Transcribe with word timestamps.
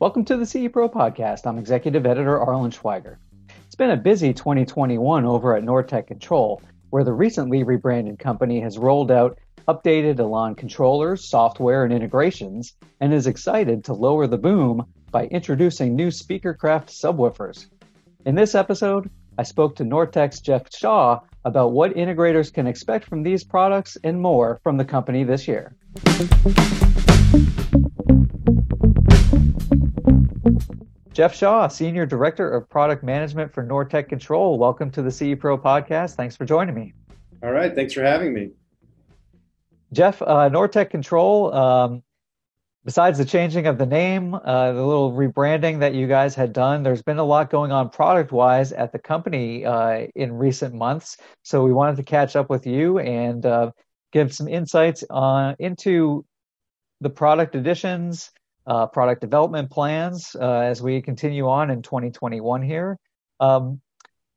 Welcome 0.00 0.24
to 0.24 0.38
the 0.38 0.46
CE 0.46 0.72
Pro 0.72 0.88
podcast. 0.88 1.46
I'm 1.46 1.58
executive 1.58 2.06
editor 2.06 2.40
Arlen 2.40 2.70
Schweiger. 2.70 3.18
It's 3.66 3.74
been 3.74 3.90
a 3.90 3.98
busy 3.98 4.32
2021 4.32 5.26
over 5.26 5.54
at 5.54 5.62
Nortek 5.62 6.06
Control, 6.06 6.62
where 6.88 7.04
the 7.04 7.12
recently 7.12 7.64
rebranded 7.64 8.18
company 8.18 8.60
has 8.60 8.78
rolled 8.78 9.10
out 9.10 9.38
updated 9.68 10.18
Elan 10.18 10.54
controllers, 10.54 11.28
software, 11.28 11.84
and 11.84 11.92
integrations, 11.92 12.72
and 13.00 13.12
is 13.12 13.26
excited 13.26 13.84
to 13.84 13.92
lower 13.92 14.26
the 14.26 14.38
boom 14.38 14.86
by 15.10 15.26
introducing 15.26 15.94
new 15.94 16.08
Speakercraft 16.08 16.86
subwoofers. 16.86 17.66
In 18.24 18.34
this 18.34 18.54
episode, 18.54 19.10
I 19.36 19.42
spoke 19.42 19.76
to 19.76 19.84
Nortek's 19.84 20.40
Jeff 20.40 20.74
Shaw 20.74 21.20
about 21.44 21.72
what 21.72 21.94
integrators 21.94 22.50
can 22.50 22.66
expect 22.66 23.04
from 23.04 23.22
these 23.22 23.44
products 23.44 23.98
and 24.02 24.18
more 24.18 24.60
from 24.62 24.78
the 24.78 24.84
company 24.86 25.24
this 25.24 25.46
year. 25.46 25.76
Jeff 31.12 31.34
Shaw, 31.34 31.68
Senior 31.68 32.06
Director 32.06 32.50
of 32.50 32.68
Product 32.68 33.02
Management 33.02 33.52
for 33.52 33.64
Nortek 33.64 34.08
Control. 34.08 34.58
Welcome 34.58 34.90
to 34.92 35.02
the 35.02 35.10
CE 35.10 35.38
Pro 35.38 35.58
podcast. 35.58 36.14
Thanks 36.14 36.36
for 36.36 36.44
joining 36.44 36.74
me. 36.74 36.94
All 37.42 37.52
right. 37.52 37.74
Thanks 37.74 37.92
for 37.92 38.02
having 38.02 38.32
me. 38.32 38.50
Jeff, 39.92 40.22
uh, 40.22 40.48
Nortek 40.48 40.88
Control, 40.90 41.52
um, 41.52 42.02
besides 42.84 43.18
the 43.18 43.24
changing 43.24 43.66
of 43.66 43.76
the 43.76 43.86
name, 43.86 44.34
uh, 44.34 44.72
the 44.72 44.84
little 44.84 45.12
rebranding 45.12 45.80
that 45.80 45.94
you 45.94 46.06
guys 46.06 46.34
had 46.34 46.52
done, 46.52 46.82
there's 46.82 47.02
been 47.02 47.18
a 47.18 47.24
lot 47.24 47.50
going 47.50 47.72
on 47.72 47.90
product 47.90 48.30
wise 48.30 48.72
at 48.72 48.92
the 48.92 48.98
company 48.98 49.64
uh, 49.64 50.06
in 50.14 50.32
recent 50.32 50.74
months. 50.74 51.16
So 51.42 51.64
we 51.64 51.72
wanted 51.72 51.96
to 51.96 52.02
catch 52.04 52.36
up 52.36 52.48
with 52.48 52.66
you 52.66 52.98
and 52.98 53.44
uh, 53.44 53.72
give 54.12 54.32
some 54.32 54.48
insights 54.48 55.02
on 55.10 55.56
into 55.58 56.24
the 57.00 57.10
product 57.10 57.54
additions, 57.54 58.30
uh, 58.70 58.86
product 58.86 59.20
development 59.20 59.68
plans 59.68 60.36
uh, 60.40 60.60
as 60.60 60.80
we 60.80 61.02
continue 61.02 61.48
on 61.48 61.70
in 61.70 61.82
2021 61.82 62.62
here. 62.62 62.96
Um, 63.40 63.80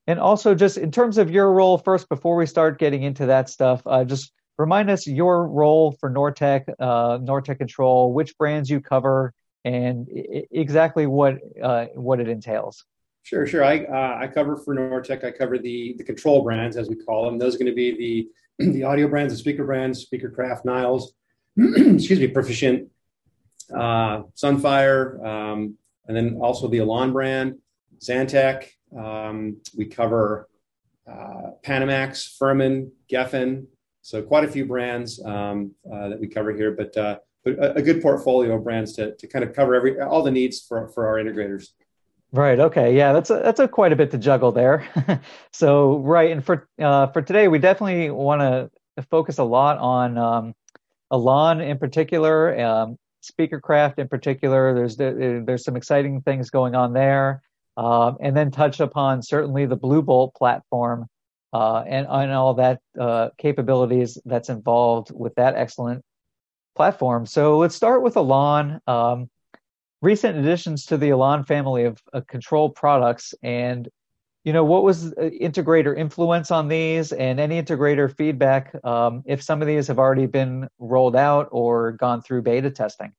and 0.08 0.20
also, 0.20 0.56
just 0.56 0.78
in 0.78 0.92
terms 0.92 1.20
of 1.20 1.30
your 1.30 1.54
role, 1.54 1.78
first, 1.78 2.10
before 2.10 2.36
we 2.36 2.48
start 2.48 2.80
getting 2.80 3.04
into 3.04 3.28
that 3.28 3.48
stuff, 3.48 3.84
uh, 3.86 4.04
just 4.04 4.34
remind 4.58 4.90
us 4.90 5.06
your 5.06 5.48
role 5.48 5.96
for 6.00 6.10
Nortek, 6.10 6.68
uh, 6.80 7.20
Nortek 7.20 7.60
Control, 7.60 8.12
which 8.12 8.36
brands 8.40 8.72
you 8.72 8.82
cover, 8.82 9.34
and 9.64 10.10
I- 10.12 10.46
exactly 10.52 11.06
what 11.06 11.38
uh, 11.62 11.86
what 11.94 12.20
it 12.20 12.28
entails. 12.28 12.84
Sure, 13.22 13.46
sure. 13.46 13.64
I 13.64 13.86
uh, 13.86 14.18
I 14.20 14.28
cover 14.28 14.58
for 14.58 14.76
Nortek. 14.76 15.24
I 15.24 15.32
cover 15.32 15.60
the 15.60 15.94
the 15.98 16.04
control 16.04 16.42
brands 16.42 16.76
as 16.76 16.90
we 16.90 16.96
call 16.96 17.24
them. 17.26 17.38
Those 17.38 17.56
are 17.56 17.60
going 17.60 17.72
to 17.72 17.76
be 17.76 18.28
the 18.60 18.72
the 18.74 18.84
audio 18.84 19.08
brands, 19.08 19.32
the 19.32 19.38
speaker 19.38 19.64
brands, 19.64 20.06
Speakercraft, 20.06 20.66
Niles, 20.66 21.14
excuse 21.58 22.20
me, 22.20 22.28
Proficient, 22.28 22.90
Sunfire, 23.72 25.24
um, 25.26 25.78
and 26.08 26.18
then 26.18 26.40
also 26.42 26.68
the 26.68 26.80
Elan 26.80 27.14
brand, 27.14 27.58
Xantech. 28.00 28.68
Um, 28.98 29.58
we 29.78 29.86
cover 29.86 30.48
uh, 31.08 31.52
Panamax, 31.64 32.38
Furman, 32.38 32.92
Gefen. 33.12 33.66
So 34.02 34.22
quite 34.22 34.44
a 34.44 34.48
few 34.48 34.66
brands 34.66 35.24
um, 35.24 35.72
uh, 35.92 36.10
that 36.10 36.20
we 36.20 36.28
cover 36.28 36.54
here, 36.54 36.72
but, 36.72 36.96
uh, 36.98 37.20
but 37.44 37.78
a, 37.78 37.82
good 37.82 38.02
portfolio 38.02 38.56
of 38.56 38.64
brands 38.64 38.94
to, 38.94 39.16
to 39.16 39.28
kind 39.28 39.44
of 39.46 39.54
cover 39.54 39.76
every 39.76 40.00
all 40.00 40.24
the 40.24 40.32
needs 40.32 40.60
for, 40.62 40.90
for 40.90 41.08
our 41.08 41.16
integrators. 41.16 41.70
Right. 42.34 42.60
Okay. 42.60 42.98
Yeah, 42.98 43.14
that's 43.14 43.30
a, 43.30 43.36
that's 43.36 43.60
a 43.60 43.68
quite 43.68 43.94
a 43.94 43.96
bit 43.96 44.12
to 44.12 44.18
juggle 44.18 44.52
there. 44.52 44.88
so 45.54 46.00
right, 46.00 46.32
and 46.32 46.44
for 46.44 46.68
uh, 46.80 47.08
for 47.08 47.22
today, 47.22 47.48
we 47.48 47.60
definitely 47.60 48.10
want 48.10 48.42
to 48.42 49.04
focus 49.04 49.38
a 49.38 49.44
lot 49.44 49.78
on 49.78 50.18
um, 50.18 50.56
Elan 51.12 51.62
in 51.62 51.78
particular, 51.78 52.60
um, 52.60 52.98
Speakercraft 53.24 54.00
in 54.00 54.08
particular. 54.08 54.74
There's 54.74 54.98
there's 54.98 55.64
some 55.64 55.76
exciting 55.76 56.22
things 56.22 56.50
going 56.50 56.76
on 56.76 56.94
there, 56.94 57.42
um, 57.78 58.18
and 58.20 58.36
then 58.36 58.52
touch 58.52 58.80
upon 58.80 59.22
certainly 59.22 59.66
the 59.66 59.76
Blue 59.76 60.02
Bolt 60.02 60.36
platform 60.36 61.08
uh, 61.54 61.84
and 61.88 62.08
and 62.10 62.32
all 62.32 62.56
that 62.56 62.80
uh, 63.00 63.30
capabilities 63.38 64.18
that's 64.26 64.50
involved 64.50 65.12
with 65.14 65.36
that 65.36 65.56
excellent 65.56 66.04
platform. 66.76 67.26
So 67.26 67.60
let's 67.60 67.76
start 67.76 68.02
with 68.02 68.18
Elan. 68.18 68.82
Um, 68.88 69.30
recent 70.02 70.38
additions 70.38 70.86
to 70.88 70.98
the 70.98 71.10
Elan 71.10 71.46
family 71.46 71.86
of 71.86 72.02
uh, 72.12 72.22
control 72.28 72.70
products, 72.70 73.34
and 73.44 73.88
you 74.44 74.52
know 74.52 74.64
what 74.64 74.84
was 74.84 75.14
integrator 75.14 75.98
influence 75.98 76.52
on 76.52 76.68
these, 76.68 77.12
and 77.12 77.40
any 77.40 77.62
integrator 77.62 78.14
feedback 78.16 78.76
um, 78.84 79.24
if 79.26 79.42
some 79.42 79.62
of 79.62 79.68
these 79.68 79.88
have 79.88 80.00
already 80.00 80.26
been 80.26 80.68
rolled 80.80 81.16
out 81.16 81.48
or 81.52 81.94
gone 81.94 82.22
through 82.22 82.42
beta 82.42 82.70
testing. 82.70 83.14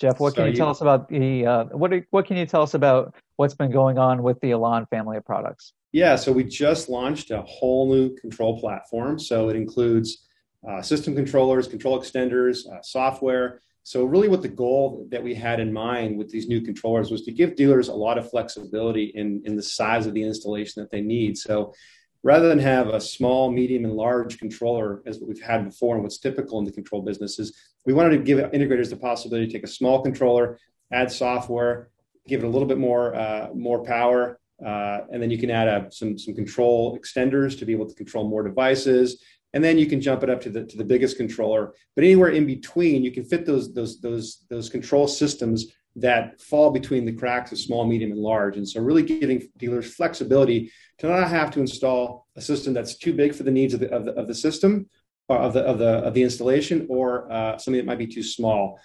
Jeff, 0.00 0.18
what 0.18 0.32
so 0.32 0.36
can 0.36 0.46
you, 0.46 0.50
you, 0.52 0.56
tell 0.56 0.70
us 0.70 0.80
about 0.80 1.08
the 1.08 1.46
uh, 1.46 1.64
what? 1.66 1.92
What 2.10 2.26
can 2.26 2.36
you 2.36 2.46
tell 2.46 2.62
us 2.62 2.74
about 2.74 3.14
what's 3.36 3.54
been 3.54 3.70
going 3.70 3.96
on 3.96 4.22
with 4.22 4.40
the 4.40 4.50
Elan 4.50 4.86
family 4.86 5.16
of 5.16 5.24
products? 5.24 5.72
Yeah, 5.92 6.16
so 6.16 6.32
we 6.32 6.42
just 6.42 6.88
launched 6.88 7.30
a 7.30 7.42
whole 7.42 7.88
new 7.88 8.16
control 8.16 8.58
platform. 8.58 9.20
So 9.20 9.48
it 9.48 9.54
includes 9.54 10.26
uh, 10.68 10.82
system 10.82 11.14
controllers, 11.14 11.68
control 11.68 12.00
extenders, 12.00 12.68
uh, 12.68 12.82
software. 12.82 13.60
So 13.84 14.04
really, 14.04 14.28
what 14.28 14.40
the 14.40 14.48
goal 14.48 15.06
that 15.10 15.22
we 15.22 15.34
had 15.34 15.60
in 15.60 15.70
mind 15.72 16.16
with 16.16 16.30
these 16.30 16.48
new 16.48 16.62
controllers 16.62 17.10
was 17.10 17.22
to 17.22 17.32
give 17.32 17.54
dealers 17.54 17.88
a 17.88 17.94
lot 17.94 18.16
of 18.18 18.28
flexibility 18.28 19.12
in 19.14 19.42
in 19.44 19.56
the 19.56 19.62
size 19.62 20.06
of 20.06 20.14
the 20.14 20.22
installation 20.22 20.82
that 20.82 20.90
they 20.90 21.02
need. 21.02 21.36
So 21.36 21.74
rather 22.22 22.48
than 22.48 22.58
have 22.58 22.88
a 22.88 23.00
small, 23.00 23.52
medium, 23.52 23.84
and 23.84 23.92
large 23.92 24.38
controller 24.38 25.02
as 25.06 25.18
what 25.18 25.28
we've 25.28 25.42
had 25.42 25.66
before 25.66 25.94
and 25.94 26.02
what's 26.02 26.18
typical 26.18 26.58
in 26.58 26.64
the 26.64 26.72
control 26.72 27.02
business 27.02 27.38
is 27.38 27.54
we 27.84 27.92
wanted 27.92 28.16
to 28.16 28.24
give 28.24 28.38
integrators 28.52 28.88
the 28.88 28.96
possibility 28.96 29.46
to 29.46 29.52
take 29.52 29.64
a 29.64 29.68
small 29.68 30.02
controller, 30.02 30.58
add 30.90 31.12
software, 31.12 31.90
give 32.26 32.42
it 32.42 32.46
a 32.46 32.48
little 32.48 32.66
bit 32.66 32.78
more 32.78 33.14
uh, 33.14 33.50
more 33.54 33.84
power, 33.84 34.40
uh, 34.64 35.00
and 35.12 35.22
then 35.22 35.30
you 35.30 35.36
can 35.36 35.50
add 35.50 35.68
a, 35.68 35.92
some 35.92 36.18
some 36.18 36.34
control 36.34 36.98
extenders 36.98 37.58
to 37.58 37.66
be 37.66 37.72
able 37.72 37.86
to 37.86 37.94
control 37.94 38.26
more 38.26 38.42
devices, 38.42 39.22
and 39.54 39.62
then 39.62 39.78
you 39.78 39.86
can 39.86 40.00
jump 40.00 40.22
it 40.22 40.28
up 40.28 40.40
to 40.42 40.50
the 40.50 40.66
to 40.66 40.76
the 40.76 40.84
biggest 40.84 41.16
controller. 41.16 41.72
But 41.94 42.04
anywhere 42.04 42.30
in 42.30 42.44
between, 42.44 43.02
you 43.02 43.12
can 43.12 43.24
fit 43.24 43.46
those 43.46 43.72
those 43.72 44.00
those 44.00 44.44
those 44.50 44.68
control 44.68 45.08
systems 45.08 45.66
that 45.96 46.40
fall 46.40 46.70
between 46.70 47.04
the 47.04 47.12
cracks 47.12 47.52
of 47.52 47.58
small, 47.58 47.86
medium, 47.86 48.10
and 48.10 48.20
large. 48.20 48.56
And 48.56 48.68
so, 48.68 48.82
really 48.82 49.04
giving 49.04 49.48
dealers 49.56 49.94
flexibility 49.94 50.72
to 50.98 51.08
not 51.08 51.28
have 51.28 51.52
to 51.52 51.60
install 51.60 52.26
a 52.36 52.40
system 52.40 52.74
that's 52.74 52.98
too 52.98 53.14
big 53.14 53.32
for 53.32 53.44
the 53.44 53.52
needs 53.52 53.74
of 53.74 53.80
the, 53.80 53.90
of 53.90 54.04
the, 54.04 54.12
of 54.12 54.26
the 54.26 54.34
system, 54.34 54.88
or 55.28 55.38
of 55.38 55.52
the, 55.52 55.60
of, 55.60 55.78
the, 55.78 55.98
of 55.98 56.14
the 56.14 56.22
installation, 56.22 56.86
or 56.90 57.30
uh, 57.32 57.56
something 57.56 57.78
that 57.78 57.86
might 57.86 57.98
be 57.98 58.08
too 58.08 58.24
small. 58.24 58.80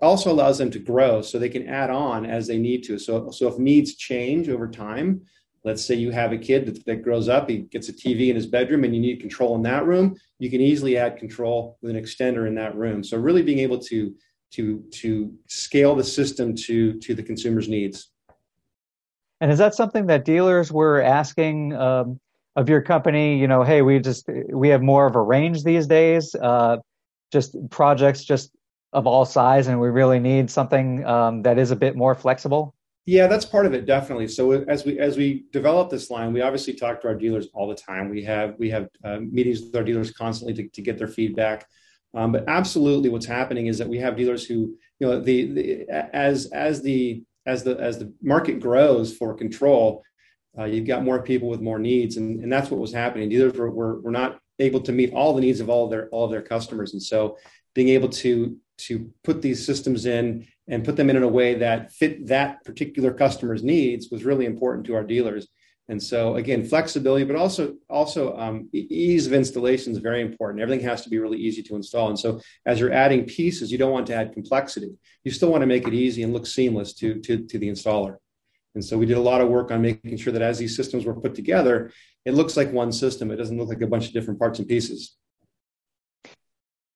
Also 0.00 0.32
allows 0.32 0.58
them 0.58 0.70
to 0.70 0.78
grow 0.78 1.20
so 1.22 1.38
they 1.38 1.48
can 1.50 1.68
add 1.68 1.90
on 1.90 2.26
as 2.26 2.46
they 2.46 2.58
need 2.58 2.82
to. 2.84 2.98
So, 2.98 3.30
so 3.30 3.46
if 3.48 3.58
needs 3.58 3.94
change 3.94 4.48
over 4.48 4.68
time, 4.68 5.22
let's 5.64 5.84
say 5.84 5.94
you 5.94 6.10
have 6.10 6.32
a 6.32 6.38
kid 6.38 6.66
that, 6.66 6.84
that 6.84 7.02
grows 7.02 7.28
up, 7.28 7.48
he 7.48 7.58
gets 7.58 7.88
a 7.88 7.92
TV 7.92 8.28
in 8.28 8.36
his 8.36 8.46
bedroom, 8.46 8.84
and 8.84 8.94
you 8.94 9.00
need 9.00 9.20
control 9.20 9.54
in 9.56 9.62
that 9.62 9.86
room, 9.86 10.14
you 10.38 10.50
can 10.50 10.60
easily 10.60 10.98
add 10.98 11.16
control 11.16 11.78
with 11.80 11.90
an 11.90 12.00
extender 12.00 12.46
in 12.46 12.54
that 12.54 12.76
room. 12.76 13.02
So, 13.02 13.16
really 13.16 13.42
being 13.42 13.60
able 13.60 13.78
to 13.78 14.14
to 14.52 14.84
to 14.92 15.32
scale 15.48 15.94
the 15.94 16.04
system 16.04 16.54
to 16.54 16.98
to 17.00 17.14
the 17.14 17.22
consumer's 17.22 17.68
needs. 17.68 18.10
And 19.40 19.50
is 19.50 19.58
that 19.58 19.74
something 19.74 20.06
that 20.06 20.24
dealers 20.24 20.70
were 20.70 21.02
asking 21.02 21.74
um, 21.74 22.20
of 22.56 22.68
your 22.68 22.80
company? 22.80 23.38
You 23.38 23.48
know, 23.48 23.62
hey, 23.62 23.82
we 23.82 23.98
just 23.98 24.28
we 24.52 24.68
have 24.68 24.82
more 24.82 25.06
of 25.06 25.16
a 25.16 25.22
range 25.22 25.64
these 25.64 25.86
days. 25.86 26.34
Uh, 26.34 26.76
just 27.32 27.56
projects 27.70 28.22
just 28.22 28.52
of 28.92 29.06
all 29.08 29.24
size, 29.24 29.66
and 29.66 29.80
we 29.80 29.88
really 29.88 30.20
need 30.20 30.50
something 30.50 31.04
um, 31.04 31.42
that 31.42 31.58
is 31.58 31.72
a 31.72 31.76
bit 31.76 31.96
more 31.96 32.14
flexible. 32.14 32.73
Yeah, 33.06 33.26
that's 33.26 33.44
part 33.44 33.66
of 33.66 33.74
it, 33.74 33.84
definitely. 33.84 34.28
So 34.28 34.52
as 34.52 34.84
we 34.86 34.98
as 34.98 35.18
we 35.18 35.44
develop 35.52 35.90
this 35.90 36.10
line, 36.10 36.32
we 36.32 36.40
obviously 36.40 36.72
talk 36.72 37.02
to 37.02 37.08
our 37.08 37.14
dealers 37.14 37.48
all 37.52 37.68
the 37.68 37.74
time. 37.74 38.08
We 38.08 38.24
have 38.24 38.54
we 38.58 38.70
have 38.70 38.88
uh, 39.04 39.18
meetings 39.20 39.60
with 39.60 39.76
our 39.76 39.84
dealers 39.84 40.10
constantly 40.10 40.54
to, 40.54 40.68
to 40.70 40.82
get 40.82 40.96
their 40.96 41.08
feedback. 41.08 41.66
Um, 42.14 42.32
but 42.32 42.44
absolutely, 42.48 43.10
what's 43.10 43.26
happening 43.26 43.66
is 43.66 43.76
that 43.78 43.88
we 43.88 43.98
have 43.98 44.16
dealers 44.16 44.46
who, 44.46 44.74
you 45.00 45.06
know, 45.06 45.20
the, 45.20 45.52
the 45.52 45.86
as 46.14 46.46
as 46.46 46.80
the 46.80 47.22
as 47.44 47.62
the 47.62 47.76
as 47.78 47.98
the 47.98 48.10
market 48.22 48.58
grows 48.58 49.14
for 49.14 49.34
control, 49.34 50.02
uh, 50.58 50.64
you've 50.64 50.86
got 50.86 51.04
more 51.04 51.22
people 51.22 51.48
with 51.48 51.60
more 51.60 51.78
needs, 51.78 52.16
and, 52.16 52.42
and 52.42 52.50
that's 52.50 52.70
what 52.70 52.80
was 52.80 52.92
happening. 52.92 53.28
Dealers 53.28 53.52
were, 53.54 53.70
were, 53.70 54.00
were 54.00 54.12
not 54.12 54.38
able 54.60 54.80
to 54.80 54.92
meet 54.92 55.12
all 55.12 55.34
the 55.34 55.42
needs 55.42 55.60
of 55.60 55.68
all 55.68 55.84
of 55.84 55.90
their 55.90 56.08
all 56.08 56.24
of 56.24 56.30
their 56.30 56.40
customers, 56.40 56.94
and 56.94 57.02
so 57.02 57.36
being 57.74 57.88
able 57.88 58.08
to 58.08 58.56
to 58.76 59.10
put 59.22 59.42
these 59.42 59.64
systems 59.64 60.06
in 60.06 60.46
and 60.68 60.84
put 60.84 60.96
them 60.96 61.10
in 61.10 61.16
in 61.16 61.22
a 61.22 61.28
way 61.28 61.54
that 61.54 61.92
fit 61.92 62.26
that 62.26 62.64
particular 62.64 63.12
customer's 63.12 63.62
needs 63.62 64.10
was 64.10 64.24
really 64.24 64.46
important 64.46 64.86
to 64.86 64.94
our 64.94 65.04
dealers. 65.04 65.48
And 65.88 66.02
so 66.02 66.36
again, 66.36 66.64
flexibility, 66.64 67.24
but 67.24 67.36
also 67.36 67.74
also 67.90 68.36
um, 68.38 68.70
ease 68.72 69.26
of 69.26 69.34
installation 69.34 69.92
is 69.92 69.98
very 69.98 70.22
important. 70.22 70.62
Everything 70.62 70.84
has 70.86 71.02
to 71.02 71.10
be 71.10 71.18
really 71.18 71.38
easy 71.38 71.62
to 71.64 71.76
install. 71.76 72.08
And 72.08 72.18
so 72.18 72.40
as 72.64 72.80
you're 72.80 72.92
adding 72.92 73.24
pieces, 73.24 73.70
you 73.70 73.76
don't 73.76 73.92
want 73.92 74.06
to 74.06 74.14
add 74.14 74.32
complexity. 74.32 74.96
You 75.24 75.30
still 75.30 75.50
want 75.50 75.60
to 75.60 75.66
make 75.66 75.86
it 75.86 75.92
easy 75.92 76.22
and 76.22 76.32
look 76.32 76.46
seamless 76.46 76.94
to, 76.94 77.20
to, 77.20 77.44
to 77.44 77.58
the 77.58 77.68
installer. 77.68 78.16
And 78.74 78.84
so 78.84 78.96
we 78.96 79.06
did 79.06 79.18
a 79.18 79.20
lot 79.20 79.40
of 79.40 79.48
work 79.48 79.70
on 79.70 79.82
making 79.82 80.16
sure 80.16 80.32
that 80.32 80.42
as 80.42 80.58
these 80.58 80.74
systems 80.74 81.04
were 81.04 81.14
put 81.14 81.34
together, 81.34 81.92
it 82.24 82.32
looks 82.32 82.56
like 82.56 82.72
one 82.72 82.90
system. 82.90 83.30
It 83.30 83.36
doesn't 83.36 83.56
look 83.56 83.68
like 83.68 83.82
a 83.82 83.86
bunch 83.86 84.06
of 84.06 84.14
different 84.14 84.40
parts 84.40 84.58
and 84.58 84.66
pieces. 84.66 85.16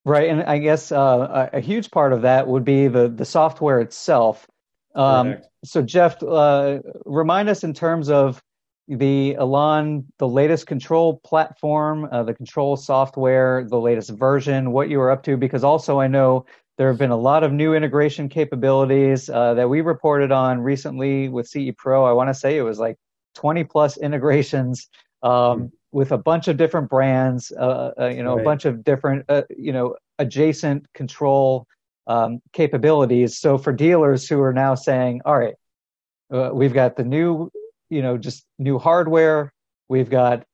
Right, 0.09 0.31
and 0.31 0.43
I 0.45 0.59
guess 0.59 0.91
uh, 0.91 1.51
a, 1.53 1.61
huge 1.61 1.91
part 1.91 2.15
of 2.15 2.23
that 2.23 2.49
would 2.49 2.65
be 2.65 2.89
the 2.89 3.09
the 3.09 3.27
software 3.27 3.79
itself. 3.81 4.47
Um, 4.95 5.37
so, 5.65 5.83
Jeff, 5.83 6.23
uh, 6.23 6.79
remind 7.05 7.51
us 7.51 7.63
in 7.63 7.75
terms 7.75 8.09
of 8.09 8.43
the 8.89 9.37
Elan, 9.39 10.07
the 10.19 10.27
latest 10.27 10.67
control 10.67 11.19
platform, 11.25 12.09
uh, 12.11 12.23
the 12.23 12.33
control 12.33 12.77
software, 12.77 13.67
the 13.69 13.79
latest 13.79 14.11
version, 14.11 14.73
what 14.73 14.89
you 14.89 14.99
are 14.99 15.11
up 15.11 15.23
to, 15.25 15.37
because 15.37 15.63
also 15.63 16.01
I 16.01 16.07
know 16.07 16.47
there 16.79 16.89
have 16.89 16.99
been 16.99 17.11
a 17.11 17.17
lot 17.17 17.45
of 17.45 17.53
new 17.53 17.75
integration 17.75 18.31
capabilities 18.31 19.29
uh, 19.29 19.53
that 19.55 19.69
we 19.69 19.83
reported 19.83 20.33
on 20.33 20.61
recently 20.61 21.29
with 21.29 21.47
CE 21.47 21.73
Pro. 21.77 22.07
I 22.07 22.13
want 22.13 22.29
to 22.29 22.35
say 22.35 22.57
it 22.57 22.63
was 22.63 22.79
like 22.79 22.97
20 23.35 23.65
plus 23.65 23.99
integrations 23.99 24.89
um, 25.23 25.31
mm-hmm. 25.33 25.67
With 25.93 26.13
a 26.13 26.19
bunch 26.19 26.49
of 26.49 26.57
different 26.57 26.91
brands, 26.91 27.53
uh, 27.53 27.93
uh, 27.99 28.07
you 28.07 28.23
know, 28.23 28.35
right. 28.35 28.43
a 28.43 28.45
bunch 28.45 28.65
of 28.65 28.85
different, 28.85 29.25
uh, 29.29 29.43
you 29.57 29.73
know, 29.73 29.97
adjacent 30.19 30.87
control 30.93 31.67
um, 32.07 32.41
capabilities. 32.53 33.39
So 33.39 33.59
for 33.59 33.73
dealers 33.73 34.29
who 34.29 34.41
are 34.41 34.53
now 34.53 34.75
saying, 34.75 35.23
all 35.25 35.39
right, 35.39 35.55
uh, 36.33 36.51
we've 36.53 36.75
got 36.75 36.97
the 36.97 37.05
new 37.05 37.51
you 37.91 38.03
know 38.03 38.19
just 38.19 38.45
new 38.59 38.79
hardware 38.79 39.53
we've 39.89 40.11
got 40.11 40.45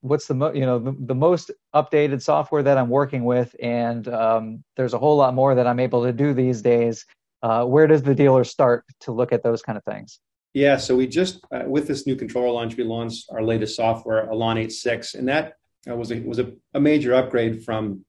what's 0.00 0.26
the 0.26 0.34
mo- 0.34 0.52
you 0.52 0.66
know 0.66 0.78
the, 0.78 0.94
the, 1.00 1.14
most 1.14 1.50
updated 1.74 2.20
software 2.22 2.62
that 2.62 2.76
i'm 2.76 2.88
working 2.88 3.24
with 3.24 3.54
and 3.62 4.08
um, 4.08 4.62
there's 4.76 4.94
a 4.94 4.98
whole 4.98 5.16
lot 5.16 5.34
more 5.34 5.54
that 5.54 5.66
i'm 5.66 5.80
able 5.80 6.02
to 6.04 6.12
do 6.12 6.34
these 6.34 6.60
days 6.62 7.06
uh, 7.42 7.64
where 7.64 7.86
does 7.86 8.02
the 8.02 8.14
dealer 8.14 8.44
start 8.44 8.84
to 9.00 9.12
look 9.12 9.32
at 9.32 9.42
those 9.42 9.62
kind 9.62 9.78
of 9.78 9.84
things 9.84 10.20
yeah 10.54 10.76
so 10.76 10.96
we 10.96 11.06
just 11.06 11.44
uh, 11.52 11.64
with 11.66 11.86
this 11.86 12.06
new 12.06 12.16
controller 12.16 12.50
launch 12.50 12.76
we 12.76 12.84
launched 12.84 13.26
our 13.30 13.42
latest 13.42 13.76
software 13.76 14.30
elan 14.30 14.56
8.6 14.56 15.14
and 15.14 15.28
that 15.28 15.54
uh, 15.88 15.94
was 15.94 16.10
a 16.10 16.20
was 16.20 16.38
a, 16.38 16.52
a, 16.72 16.80
major 16.80 17.14
upgrade 17.14 17.64
from 17.64 18.04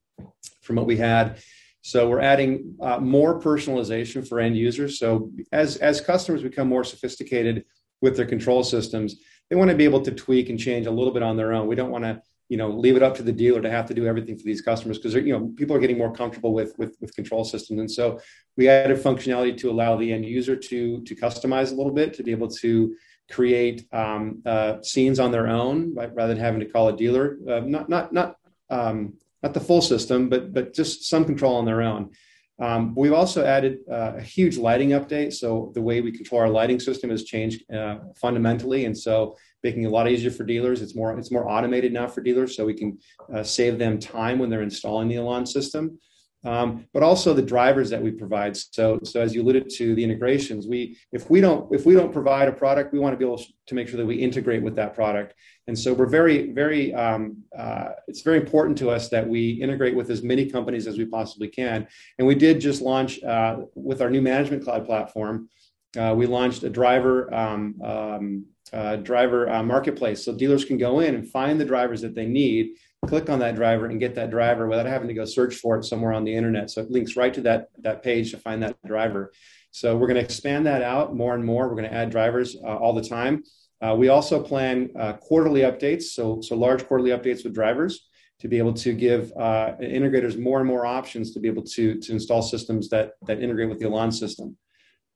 from 0.61 0.77
what 0.77 0.85
we 0.85 0.95
had 0.95 1.37
so 1.81 2.09
we're 2.09 2.21
adding 2.21 2.75
uh, 2.81 2.99
more 2.99 3.39
personalization 3.41 4.25
for 4.27 4.39
end 4.39 4.55
users 4.55 4.97
so 4.97 5.31
as 5.51 5.75
as 5.77 5.99
customers 5.99 6.41
become 6.41 6.69
more 6.69 6.83
sophisticated 6.83 7.65
with 8.01 8.15
their 8.15 8.25
control 8.25 8.63
systems, 8.63 9.15
they 9.49 9.55
want 9.55 9.71
to 9.71 9.77
be 9.77 9.83
able 9.83 10.01
to 10.01 10.11
tweak 10.11 10.49
and 10.49 10.59
change 10.59 10.85
a 10.85 10.91
little 10.91 11.13
bit 11.13 11.23
on 11.23 11.37
their 11.37 11.53
own. 11.53 11.67
We 11.67 11.75
don't 11.75 11.91
want 11.91 12.03
to, 12.03 12.21
you 12.49 12.57
know, 12.57 12.69
leave 12.69 12.95
it 12.95 13.03
up 13.03 13.15
to 13.15 13.23
the 13.23 13.31
dealer 13.31 13.61
to 13.61 13.69
have 13.69 13.87
to 13.87 13.93
do 13.93 14.05
everything 14.05 14.37
for 14.37 14.43
these 14.43 14.61
customers 14.61 14.97
because 14.97 15.13
you 15.15 15.33
know 15.33 15.51
people 15.55 15.75
are 15.75 15.79
getting 15.79 15.97
more 15.97 16.13
comfortable 16.13 16.53
with, 16.53 16.77
with 16.77 16.95
with 17.01 17.15
control 17.15 17.43
systems, 17.43 17.79
and 17.79 17.91
so 17.91 18.19
we 18.57 18.69
added 18.69 18.97
functionality 18.97 19.57
to 19.57 19.69
allow 19.69 19.95
the 19.95 20.11
end 20.11 20.25
user 20.25 20.55
to 20.55 21.01
to 21.03 21.15
customize 21.15 21.71
a 21.71 21.75
little 21.75 21.91
bit 21.91 22.13
to 22.13 22.23
be 22.23 22.31
able 22.31 22.49
to 22.49 22.95
create 23.31 23.87
um, 23.91 24.41
uh, 24.45 24.81
scenes 24.81 25.19
on 25.19 25.31
their 25.31 25.47
own 25.47 25.93
right, 25.95 26.13
rather 26.13 26.33
than 26.33 26.43
having 26.43 26.59
to 26.59 26.67
call 26.67 26.89
a 26.89 26.95
dealer. 26.95 27.37
Uh, 27.49 27.61
not 27.61 27.89
not 27.89 28.13
not 28.13 28.35
um, 28.69 29.13
not 29.41 29.53
the 29.53 29.59
full 29.59 29.81
system, 29.81 30.29
but 30.29 30.53
but 30.53 30.73
just 30.73 31.05
some 31.05 31.25
control 31.25 31.55
on 31.55 31.65
their 31.65 31.81
own. 31.81 32.11
Um, 32.57 32.95
we've 32.95 33.13
also 33.13 33.43
added 33.43 33.79
uh, 33.91 34.13
a 34.15 34.21
huge 34.21 34.57
lighting 34.57 34.89
update. 34.89 35.33
So 35.33 35.71
the 35.73 35.81
way 35.81 35.99
we 35.99 36.11
control 36.11 36.41
our 36.41 36.49
lighting 36.49 36.79
system 36.79 37.09
has 37.09 37.25
changed 37.25 37.69
uh, 37.71 37.97
fundamentally, 38.15 38.85
and 38.85 38.97
so 38.97 39.35
making 39.65 39.83
it 39.83 39.87
a 39.87 39.95
lot 39.97 40.07
easier 40.07 40.31
for 40.31 40.45
dealers. 40.53 40.81
It's 40.83 40.95
more 40.95 41.09
it's 41.19 41.31
more 41.31 41.49
automated 41.49 41.91
now 41.91 42.07
for 42.07 42.21
dealers, 42.21 42.55
so 42.55 42.65
we 42.65 42.77
can 42.81 42.97
uh, 43.33 43.43
save 43.43 43.77
them 43.77 43.99
time 43.99 44.39
when 44.39 44.49
they're 44.49 44.69
installing 44.71 45.07
the 45.09 45.15
Elan 45.15 45.45
system 45.45 45.99
um, 46.45 46.85
but 46.93 47.01
also 47.01 47.33
the 47.33 47.41
drivers 47.41 47.89
that 47.89 48.01
we 48.01 48.11
provide. 48.11 48.55
So, 48.55 48.99
so 49.03 49.19
as 49.19 49.33
you 49.33 49.41
alluded 49.41 49.67
to, 49.71 49.95
the 49.95 50.03
integrations. 50.03 50.67
We, 50.67 50.97
if 51.11 51.29
we 51.29 51.41
don't, 51.41 51.73
if 51.73 51.85
we 51.85 51.95
don't 51.95 52.13
provide 52.13 52.47
a 52.47 52.51
product, 52.51 52.93
we 52.93 52.99
want 52.99 53.13
to 53.13 53.17
be 53.17 53.25
able 53.25 53.43
to 53.65 53.75
make 53.75 53.87
sure 53.87 53.97
that 53.97 54.05
we 54.05 54.15
integrate 54.15 54.61
with 54.61 54.75
that 54.75 54.93
product. 54.93 55.33
And 55.67 55.77
so, 55.77 55.93
we're 55.93 56.05
very, 56.05 56.51
very. 56.51 56.93
Um, 56.93 57.37
uh, 57.57 57.89
it's 58.07 58.21
very 58.21 58.37
important 58.37 58.77
to 58.79 58.91
us 58.91 59.09
that 59.09 59.27
we 59.27 59.51
integrate 59.51 59.95
with 59.95 60.11
as 60.11 60.21
many 60.21 60.45
companies 60.45 60.85
as 60.85 60.99
we 60.99 61.05
possibly 61.05 61.47
can. 61.47 61.87
And 62.19 62.27
we 62.27 62.35
did 62.35 62.61
just 62.61 62.81
launch 62.81 63.21
uh, 63.23 63.57
with 63.73 64.01
our 64.01 64.11
new 64.11 64.21
management 64.21 64.63
cloud 64.63 64.85
platform. 64.85 65.49
Uh, 65.97 66.13
we 66.15 66.27
launched 66.27 66.61
a 66.63 66.69
driver 66.69 67.33
um, 67.33 67.81
um 67.83 68.45
uh, 68.75 68.97
driver 68.97 69.49
uh, 69.49 69.63
marketplace, 69.63 70.23
so 70.23 70.35
dealers 70.35 70.65
can 70.65 70.77
go 70.77 70.99
in 70.99 71.15
and 71.15 71.29
find 71.29 71.59
the 71.59 71.65
drivers 71.65 72.01
that 72.01 72.13
they 72.13 72.25
need 72.25 72.75
click 73.05 73.29
on 73.29 73.39
that 73.39 73.55
driver 73.55 73.85
and 73.85 73.99
get 73.99 74.15
that 74.15 74.29
driver 74.29 74.67
without 74.67 74.85
having 74.85 75.07
to 75.07 75.13
go 75.13 75.25
search 75.25 75.55
for 75.55 75.77
it 75.77 75.85
somewhere 75.85 76.13
on 76.13 76.23
the 76.23 76.33
internet. 76.33 76.69
So 76.69 76.81
it 76.81 76.91
links 76.91 77.15
right 77.15 77.33
to 77.33 77.41
that, 77.41 77.67
that 77.79 78.03
page 78.03 78.31
to 78.31 78.37
find 78.37 78.61
that 78.63 78.75
driver. 78.85 79.31
So 79.71 79.95
we're 79.97 80.07
going 80.07 80.17
to 80.17 80.23
expand 80.23 80.65
that 80.67 80.81
out 80.81 81.15
more 81.15 81.35
and 81.35 81.43
more. 81.43 81.67
We're 81.67 81.75
going 81.75 81.89
to 81.89 81.93
add 81.93 82.09
drivers 82.09 82.55
uh, 82.55 82.75
all 82.75 82.93
the 82.93 83.03
time. 83.03 83.43
Uh, 83.81 83.95
we 83.95 84.07
also 84.07 84.41
plan 84.41 84.89
uh, 84.97 85.13
quarterly 85.13 85.61
updates, 85.61 86.03
so, 86.03 86.41
so 86.41 86.55
large 86.55 86.87
quarterly 86.87 87.11
updates 87.11 87.43
with 87.43 87.53
drivers 87.53 88.07
to 88.39 88.47
be 88.47 88.57
able 88.57 88.73
to 88.73 88.93
give 88.93 89.31
uh, 89.33 89.73
integrators 89.81 90.39
more 90.39 90.59
and 90.59 90.67
more 90.67 90.85
options 90.85 91.33
to 91.33 91.39
be 91.39 91.47
able 91.47 91.63
to, 91.63 91.99
to 91.99 92.11
install 92.11 92.41
systems 92.41 92.89
that, 92.89 93.11
that 93.27 93.41
integrate 93.41 93.69
with 93.69 93.79
the 93.79 93.85
Elan 93.85 94.11
system. 94.11 94.57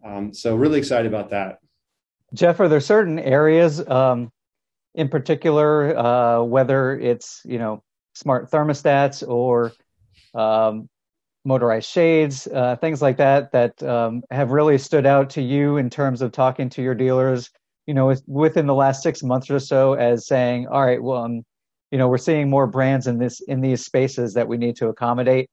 Um, 0.06 0.34
so 0.34 0.56
really 0.56 0.78
excited 0.78 1.08
about 1.08 1.30
that. 1.32 1.60
Jeff, 2.34 2.60
are 2.60 2.68
there 2.68 2.80
certain 2.80 3.20
areas 3.20 3.88
um, 3.88 4.31
in 4.96 5.10
particular, 5.10 5.98
uh, 5.98 6.44
whether 6.44 6.98
it's 6.98 7.42
you 7.46 7.60
know 7.60 7.84
smart 8.14 8.52
thermostats 8.52 9.28
or 9.28 9.72
um, 10.34 10.90
motorized 11.46 11.90
shades, 11.90 12.48
uh, 12.48 12.76
things 12.78 13.02
like 13.02 13.18
that, 13.18 13.52
that 13.52 13.81
um, 13.84 14.24
have 14.30 14.52
really 14.52 14.78
stood 14.78 15.06
out 15.06 15.30
to 15.31 15.42
you 15.42 15.78
in 15.78 15.90
terms 15.90 16.22
of 16.22 16.31
talking 16.31 16.70
to 16.70 16.81
your 16.81 16.96
dealers, 16.96 17.50
you 17.88 17.94
know, 17.94 18.14
within 18.28 18.68
the 18.68 18.74
last 18.74 19.02
six 19.02 19.24
months 19.24 19.50
or 19.50 19.60
so, 19.60 19.94
as 19.94 20.28
saying, 20.28 20.68
all 20.68 20.86
right, 20.86 21.02
well, 21.02 21.24
um, 21.24 21.44
you 21.92 21.98
know, 21.98 22.08
we're 22.08 22.18
seeing 22.18 22.50
more 22.50 22.68
brands 22.68 23.08
in 23.08 23.18
this 23.18 23.42
in 23.42 23.62
these 23.62 23.84
spaces 23.84 24.34
that 24.36 24.48
we 24.48 24.58
need 24.58 24.75
to 24.75 24.88
accommodate. 24.90 25.50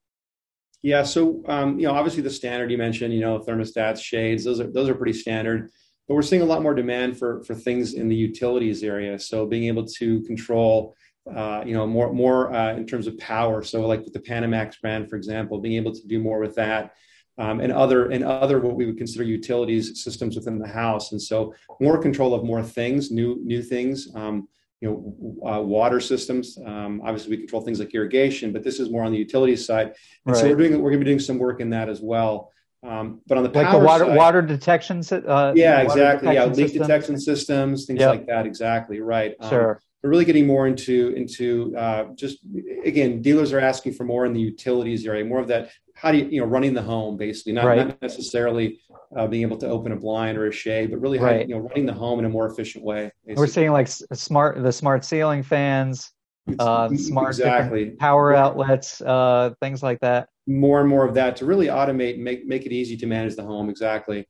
Yeah, 0.82 1.02
so 1.02 1.42
um, 1.46 1.78
you 1.80 1.86
know, 1.86 1.94
obviously 1.94 2.22
the 2.22 2.30
standard 2.30 2.70
you 2.70 2.78
mentioned, 2.78 3.14
you 3.14 3.20
know, 3.20 3.38
thermostats, 3.38 4.02
shades, 4.02 4.44
those 4.44 4.60
are 4.60 4.70
those 4.70 4.88
are 4.88 4.94
pretty 4.94 5.14
standard 5.14 5.70
but 6.06 6.14
we're 6.14 6.22
seeing 6.22 6.42
a 6.42 6.46
lot 6.46 6.62
more 6.62 6.74
demand 6.74 7.18
for 7.18 7.42
for 7.44 7.54
things 7.54 7.94
in 7.94 8.08
the 8.08 8.16
utilities 8.16 8.82
area. 8.82 9.18
So 9.18 9.46
being 9.46 9.64
able 9.64 9.86
to 9.86 10.22
control, 10.22 10.96
uh, 11.34 11.62
you 11.66 11.74
know, 11.74 11.86
more 11.86 12.12
more 12.12 12.52
uh, 12.52 12.74
in 12.74 12.86
terms 12.86 13.06
of 13.06 13.18
power. 13.18 13.62
So 13.62 13.86
like 13.86 14.04
with 14.04 14.12
the 14.12 14.20
Panamax 14.20 14.80
brand, 14.80 15.10
for 15.10 15.16
example, 15.16 15.58
being 15.58 15.76
able 15.76 15.92
to 15.92 16.06
do 16.06 16.18
more 16.18 16.40
with 16.40 16.54
that. 16.56 16.94
Um, 17.38 17.60
and 17.60 17.70
other 17.70 18.10
and 18.10 18.24
other 18.24 18.60
what 18.60 18.76
we 18.76 18.86
would 18.86 18.96
consider 18.96 19.22
utilities 19.22 20.02
systems 20.02 20.36
within 20.36 20.58
the 20.58 20.66
house, 20.66 21.12
and 21.12 21.20
so 21.20 21.54
more 21.80 21.98
control 21.98 22.32
of 22.32 22.44
more 22.44 22.62
things, 22.62 23.10
new 23.10 23.38
new 23.44 23.62
things. 23.62 24.08
Um, 24.14 24.48
you 24.80 24.88
know, 24.90 25.50
uh, 25.50 25.60
water 25.60 26.00
systems. 26.00 26.58
Um, 26.64 27.00
obviously, 27.04 27.30
we 27.30 27.38
control 27.38 27.62
things 27.62 27.78
like 27.78 27.94
irrigation, 27.94 28.52
but 28.52 28.62
this 28.62 28.78
is 28.78 28.90
more 28.90 29.04
on 29.04 29.12
the 29.12 29.18
utilities 29.18 29.66
side. 29.66 29.88
And 29.88 30.34
right. 30.34 30.36
so 30.36 30.48
we're 30.48 30.56
doing 30.56 30.72
we're 30.80 30.90
going 30.90 31.00
to 31.00 31.04
be 31.04 31.10
doing 31.10 31.18
some 31.18 31.38
work 31.38 31.60
in 31.60 31.70
that 31.70 31.88
as 31.88 32.00
well. 32.00 32.52
Um, 32.86 33.20
but 33.26 33.36
on 33.36 33.44
the 33.44 33.50
like 33.50 33.72
the 33.72 33.78
water 33.78 34.04
side, 34.04 34.16
water 34.16 34.42
detection. 34.42 35.02
Uh, 35.10 35.52
yeah, 35.56 35.80
exactly. 35.80 36.34
Yeah, 36.34 36.44
leak 36.44 36.68
system. 36.68 36.82
detection 36.82 37.20
systems, 37.20 37.86
things 37.86 38.00
yep. 38.00 38.10
like 38.10 38.26
that. 38.26 38.46
Exactly 38.46 39.00
right. 39.00 39.34
Um, 39.40 39.50
sure. 39.50 39.80
We're 40.02 40.10
really 40.10 40.24
getting 40.24 40.46
more 40.46 40.68
into 40.68 41.12
into 41.16 41.74
uh, 41.76 42.04
just 42.14 42.38
again, 42.84 43.22
dealers 43.22 43.52
are 43.52 43.58
asking 43.58 43.94
for 43.94 44.04
more 44.04 44.24
in 44.24 44.32
the 44.32 44.40
utilities 44.40 45.04
area, 45.06 45.24
more 45.24 45.40
of 45.40 45.48
that. 45.48 45.70
How 45.94 46.12
do 46.12 46.18
you 46.18 46.26
you 46.26 46.40
know 46.40 46.46
running 46.46 46.74
the 46.74 46.82
home 46.82 47.16
basically, 47.16 47.54
not, 47.54 47.64
right. 47.64 47.88
not 47.88 48.00
necessarily 48.00 48.78
uh, 49.16 49.26
being 49.26 49.42
able 49.42 49.56
to 49.58 49.68
open 49.68 49.92
a 49.92 49.96
blind 49.96 50.38
or 50.38 50.46
a 50.46 50.52
shade, 50.52 50.90
but 50.90 51.00
really 51.00 51.18
right. 51.18 51.40
how, 51.40 51.48
you 51.48 51.54
know 51.56 51.60
running 51.60 51.86
the 51.86 51.94
home 51.94 52.20
in 52.20 52.24
a 52.24 52.28
more 52.28 52.46
efficient 52.46 52.84
way. 52.84 53.10
Basically. 53.24 53.42
We're 53.42 53.46
seeing 53.48 53.72
like 53.72 53.88
smart 53.88 54.62
the 54.62 54.70
smart 54.70 55.04
ceiling 55.04 55.42
fans, 55.42 56.12
uh, 56.60 56.88
smart 56.94 57.30
exactly. 57.30 57.90
power 57.90 58.32
outlets, 58.32 59.00
uh, 59.00 59.54
things 59.60 59.82
like 59.82 59.98
that 60.00 60.28
more 60.46 60.80
and 60.80 60.88
more 60.88 61.06
of 61.06 61.14
that 61.14 61.36
to 61.36 61.46
really 61.46 61.66
automate, 61.66 62.14
and 62.14 62.24
make 62.24 62.46
make 62.46 62.66
it 62.66 62.72
easy 62.72 62.96
to 62.96 63.06
manage 63.06 63.36
the 63.36 63.42
home. 63.42 63.68
Exactly. 63.68 64.26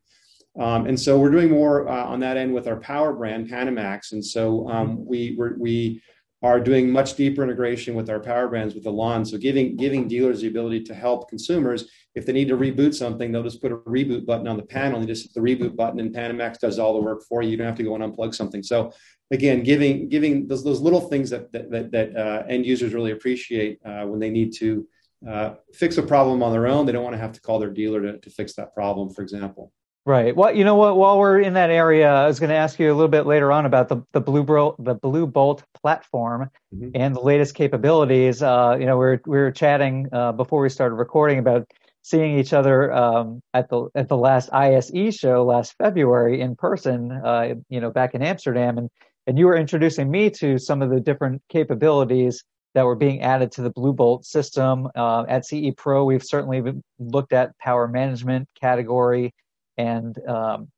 Um, 0.59 0.87
and 0.87 0.99
so 0.99 1.19
we're 1.19 1.31
doing 1.31 1.51
more 1.51 1.89
uh, 1.89 2.05
on 2.05 2.21
that 2.21 2.39
end 2.39 2.55
with 2.55 2.67
our 2.67 2.77
power 2.77 3.13
brand 3.13 3.49
Panamax, 3.49 4.13
and 4.13 4.25
so 4.25 4.69
um, 4.69 5.05
we 5.07 5.39
we 5.59 6.03
are 6.43 6.61
doing 6.61 6.91
much 6.91 7.15
deeper 7.15 7.43
integration 7.43 7.95
with 7.95 8.11
our 8.11 8.21
power 8.21 8.47
brands 8.47 8.75
with 8.75 8.87
Elan 8.87 9.25
So 9.25 9.39
giving 9.39 9.77
giving 9.77 10.07
dealers 10.07 10.41
the 10.41 10.49
ability 10.49 10.85
to 10.85 10.95
help 10.95 11.29
consumers 11.29 11.89
if 12.17 12.25
they 12.25 12.33
need 12.33 12.49
to 12.49 12.57
reboot 12.57 12.95
something, 12.95 13.31
they'll 13.31 13.43
just 13.43 13.61
put 13.61 13.73
a 13.73 13.77
reboot 13.77 14.25
button 14.25 14.49
on 14.49 14.57
the 14.57 14.63
panel. 14.63 15.01
You 15.01 15.07
just 15.07 15.25
hit 15.25 15.35
the 15.35 15.41
reboot 15.41 15.77
button, 15.77 16.01
and 16.01 16.15
Panamax 16.15 16.59
does 16.59 16.79
all 16.79 16.95
the 16.95 17.01
work 17.01 17.23
for 17.29 17.43
you. 17.43 17.51
You 17.51 17.59
don't 17.59 17.67
have 17.67 17.77
to 17.77 17.83
go 17.83 17.95
and 17.95 18.03
unplug 18.03 18.35
something. 18.35 18.63
So 18.63 18.93
again, 19.31 19.63
giving 19.63 20.09
giving 20.09 20.49
those 20.49 20.65
those 20.65 20.81
little 20.81 21.03
things 21.03 21.29
that 21.31 21.53
that 21.53 21.91
that, 21.93 22.17
uh, 22.17 22.45
end 22.49 22.65
users 22.65 22.95
really 22.95 23.13
appreciate 23.13 23.79
uh, 23.85 24.05
when 24.07 24.19
they 24.19 24.31
need 24.31 24.55
to 24.55 24.89
uh, 25.29 25.55
fix 25.73 25.99
a 25.99 26.03
problem 26.03 26.43
on 26.43 26.53
their 26.53 26.67
own. 26.67 26.87
They 26.87 26.93
don't 26.93 27.05
want 27.05 27.15
to 27.15 27.21
have 27.21 27.33
to 27.33 27.41
call 27.41 27.59
their 27.59 27.71
dealer 27.71 28.01
to, 28.03 28.19
to 28.19 28.31
fix 28.31 28.55
that 28.55 28.75
problem, 28.75 29.11
for 29.11 29.23
example. 29.23 29.73
Right. 30.07 30.37
Well, 30.37 30.55
you 30.55 30.65
know 30.65 30.77
what? 30.77 30.97
While 30.97 31.19
we're 31.19 31.41
in 31.41 31.55
that 31.55 31.71
area, 31.71 32.09
I 32.09 32.29
was 32.29 32.39
going 32.39 32.51
to 32.51 32.57
ask 32.57 32.79
you 32.79 32.93
a 32.93 32.95
little 32.95 33.09
bit 33.09 33.27
later 33.27 33.51
on 33.51 33.67
about 33.67 33.89
the 33.89 34.03
the 34.13 34.21
Blue 34.21 34.45
Bolt 34.45 34.77
the 34.83 34.95
Blue 34.95 35.27
Bolt 35.27 35.65
platform 35.75 36.49
mm-hmm. 36.73 36.91
and 36.95 37.15
the 37.15 37.21
latest 37.21 37.57
capabilities. 37.57 38.41
Uh, 38.41 38.77
you 38.79 38.87
know, 38.87 38.97
we 38.97 39.05
were 39.05 39.23
we 39.27 39.37
were 39.37 39.51
chatting 39.51 40.09
uh, 40.13 40.31
before 40.31 40.63
we 40.63 40.69
started 40.69 40.95
recording 40.95 41.41
about 41.41 41.69
seeing 42.03 42.39
each 42.39 42.53
other 42.53 42.93
um, 42.93 43.41
at 43.53 43.69
the 43.69 43.89
at 43.97 44.09
the 44.09 44.17
last 44.17 44.49
ISE 44.53 45.13
show 45.13 45.45
last 45.45 45.75
February 45.77 46.41
in 46.41 46.55
person. 46.55 47.11
Uh, 47.11 47.55
you 47.69 47.81
know, 47.81 47.91
back 47.91 48.15
in 48.15 48.23
Amsterdam, 48.23 48.79
and 48.79 48.89
and 49.27 49.37
you 49.37 49.47
were 49.47 49.57
introducing 49.57 50.09
me 50.09 50.31
to 50.31 50.57
some 50.57 50.83
of 50.83 50.91
the 50.91 51.01
different 51.01 51.43
capabilities 51.49 52.45
that 52.77 52.85
were 52.85 52.95
being 52.95 53.23
added 53.23 53.51
to 53.51 53.63
the 53.63 53.71
Blue 53.71 53.95
Bolt 53.95 54.27
system. 54.27 54.87
Uh, 54.95 55.25
at 55.31 55.47
CE 55.47 55.73
Pro, 55.79 56.05
we've 56.05 56.23
certainly 56.23 56.63
looked 56.99 57.33
at 57.33 57.57
power 57.57 57.89
management 57.89 58.47
category 58.61 59.33
and 59.79 60.15
um, 60.29 60.69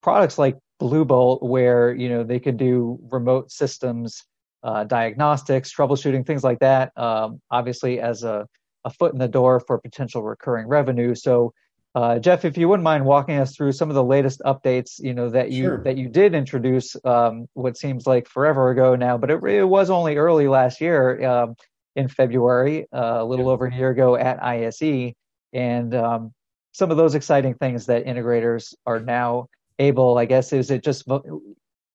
products 0.00 0.38
like 0.38 0.56
Blue 0.78 1.04
Bolt, 1.04 1.42
where 1.42 1.92
you 1.92 2.08
know 2.10 2.22
they 2.22 2.38
could 2.38 2.58
do 2.58 3.00
remote 3.10 3.50
systems, 3.50 4.22
uh, 4.62 4.84
diagnostics, 4.84 5.74
troubleshooting, 5.74 6.24
things 6.24 6.44
like 6.44 6.60
that. 6.60 6.96
Um, 6.96 7.40
obviously, 7.50 7.98
as 7.98 8.22
a, 8.22 8.46
a 8.84 8.90
foot 8.90 9.12
in 9.12 9.18
the 9.18 9.26
door 9.26 9.58
for 9.58 9.80
potential 9.80 10.22
recurring 10.22 10.68
revenue. 10.68 11.16
So 11.16 11.52
uh, 11.98 12.16
Jeff, 12.20 12.44
if 12.44 12.56
you 12.56 12.68
wouldn't 12.68 12.84
mind 12.84 13.04
walking 13.04 13.38
us 13.38 13.56
through 13.56 13.72
some 13.72 13.88
of 13.88 13.96
the 13.96 14.04
latest 14.04 14.40
updates, 14.46 15.00
you 15.02 15.12
know 15.12 15.28
that 15.30 15.50
you 15.50 15.64
sure. 15.64 15.82
that 15.82 15.96
you 15.96 16.08
did 16.08 16.32
introduce, 16.32 16.94
um, 17.04 17.48
what 17.54 17.76
seems 17.76 18.06
like 18.06 18.28
forever 18.28 18.70
ago 18.70 18.94
now, 18.94 19.18
but 19.18 19.32
it, 19.32 19.42
it 19.42 19.64
was 19.64 19.90
only 19.90 20.16
early 20.16 20.46
last 20.46 20.80
year 20.80 21.26
um, 21.28 21.56
in 21.96 22.06
February, 22.06 22.86
uh, 22.92 23.16
a 23.18 23.24
little 23.24 23.46
yeah. 23.46 23.50
over 23.50 23.66
a 23.66 23.74
year 23.74 23.90
ago 23.90 24.14
at 24.14 24.40
ISE, 24.40 25.12
and 25.52 25.92
um, 25.92 26.32
some 26.70 26.92
of 26.92 26.96
those 26.96 27.16
exciting 27.16 27.54
things 27.54 27.86
that 27.86 28.06
integrators 28.06 28.76
are 28.86 29.00
now 29.00 29.48
able. 29.80 30.18
I 30.18 30.24
guess 30.24 30.52
is 30.52 30.70
it 30.70 30.84
just 30.84 31.02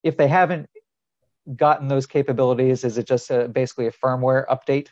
if 0.02 0.18
they 0.18 0.28
haven't 0.28 0.68
gotten 1.56 1.88
those 1.88 2.04
capabilities, 2.04 2.84
is 2.84 2.98
it 2.98 3.06
just 3.06 3.30
a, 3.30 3.48
basically 3.48 3.86
a 3.86 3.90
firmware 3.90 4.44
update? 4.48 4.88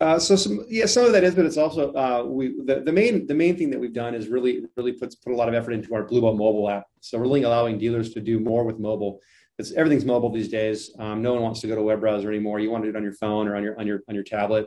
Uh, 0.00 0.18
so 0.18 0.34
some 0.34 0.64
yeah, 0.68 0.86
some 0.86 1.04
of 1.04 1.12
that 1.12 1.22
is, 1.22 1.34
but 1.34 1.44
it's 1.44 1.56
also 1.56 1.92
uh, 1.92 2.24
we 2.26 2.60
the, 2.64 2.82
the 2.84 2.92
main 2.92 3.26
the 3.26 3.34
main 3.34 3.56
thing 3.56 3.70
that 3.70 3.78
we've 3.78 3.92
done 3.92 4.14
is 4.14 4.28
really 4.28 4.64
really 4.76 4.92
puts 4.92 5.14
put 5.14 5.32
a 5.32 5.36
lot 5.36 5.48
of 5.48 5.54
effort 5.54 5.72
into 5.72 5.94
our 5.94 6.02
Blue 6.04 6.20
Bolt 6.20 6.36
mobile 6.36 6.68
app. 6.68 6.86
So 7.00 7.18
we're 7.18 7.24
really 7.24 7.44
allowing 7.44 7.78
dealers 7.78 8.12
to 8.14 8.20
do 8.20 8.40
more 8.40 8.64
with 8.64 8.80
mobile. 8.80 9.20
It's 9.58 9.72
everything's 9.72 10.04
mobile 10.04 10.32
these 10.32 10.48
days. 10.48 10.90
Um, 10.98 11.22
no 11.22 11.34
one 11.34 11.42
wants 11.42 11.60
to 11.60 11.68
go 11.68 11.76
to 11.76 11.80
a 11.82 11.84
web 11.84 12.00
browser 12.00 12.28
anymore. 12.28 12.58
You 12.58 12.70
want 12.70 12.82
to 12.82 12.90
do 12.90 12.96
it 12.96 12.98
on 12.98 13.04
your 13.04 13.12
phone 13.12 13.46
or 13.46 13.54
on 13.54 13.62
your 13.62 13.78
on 13.78 13.86
your 13.86 14.02
on 14.08 14.14
your 14.14 14.24
tablet. 14.24 14.66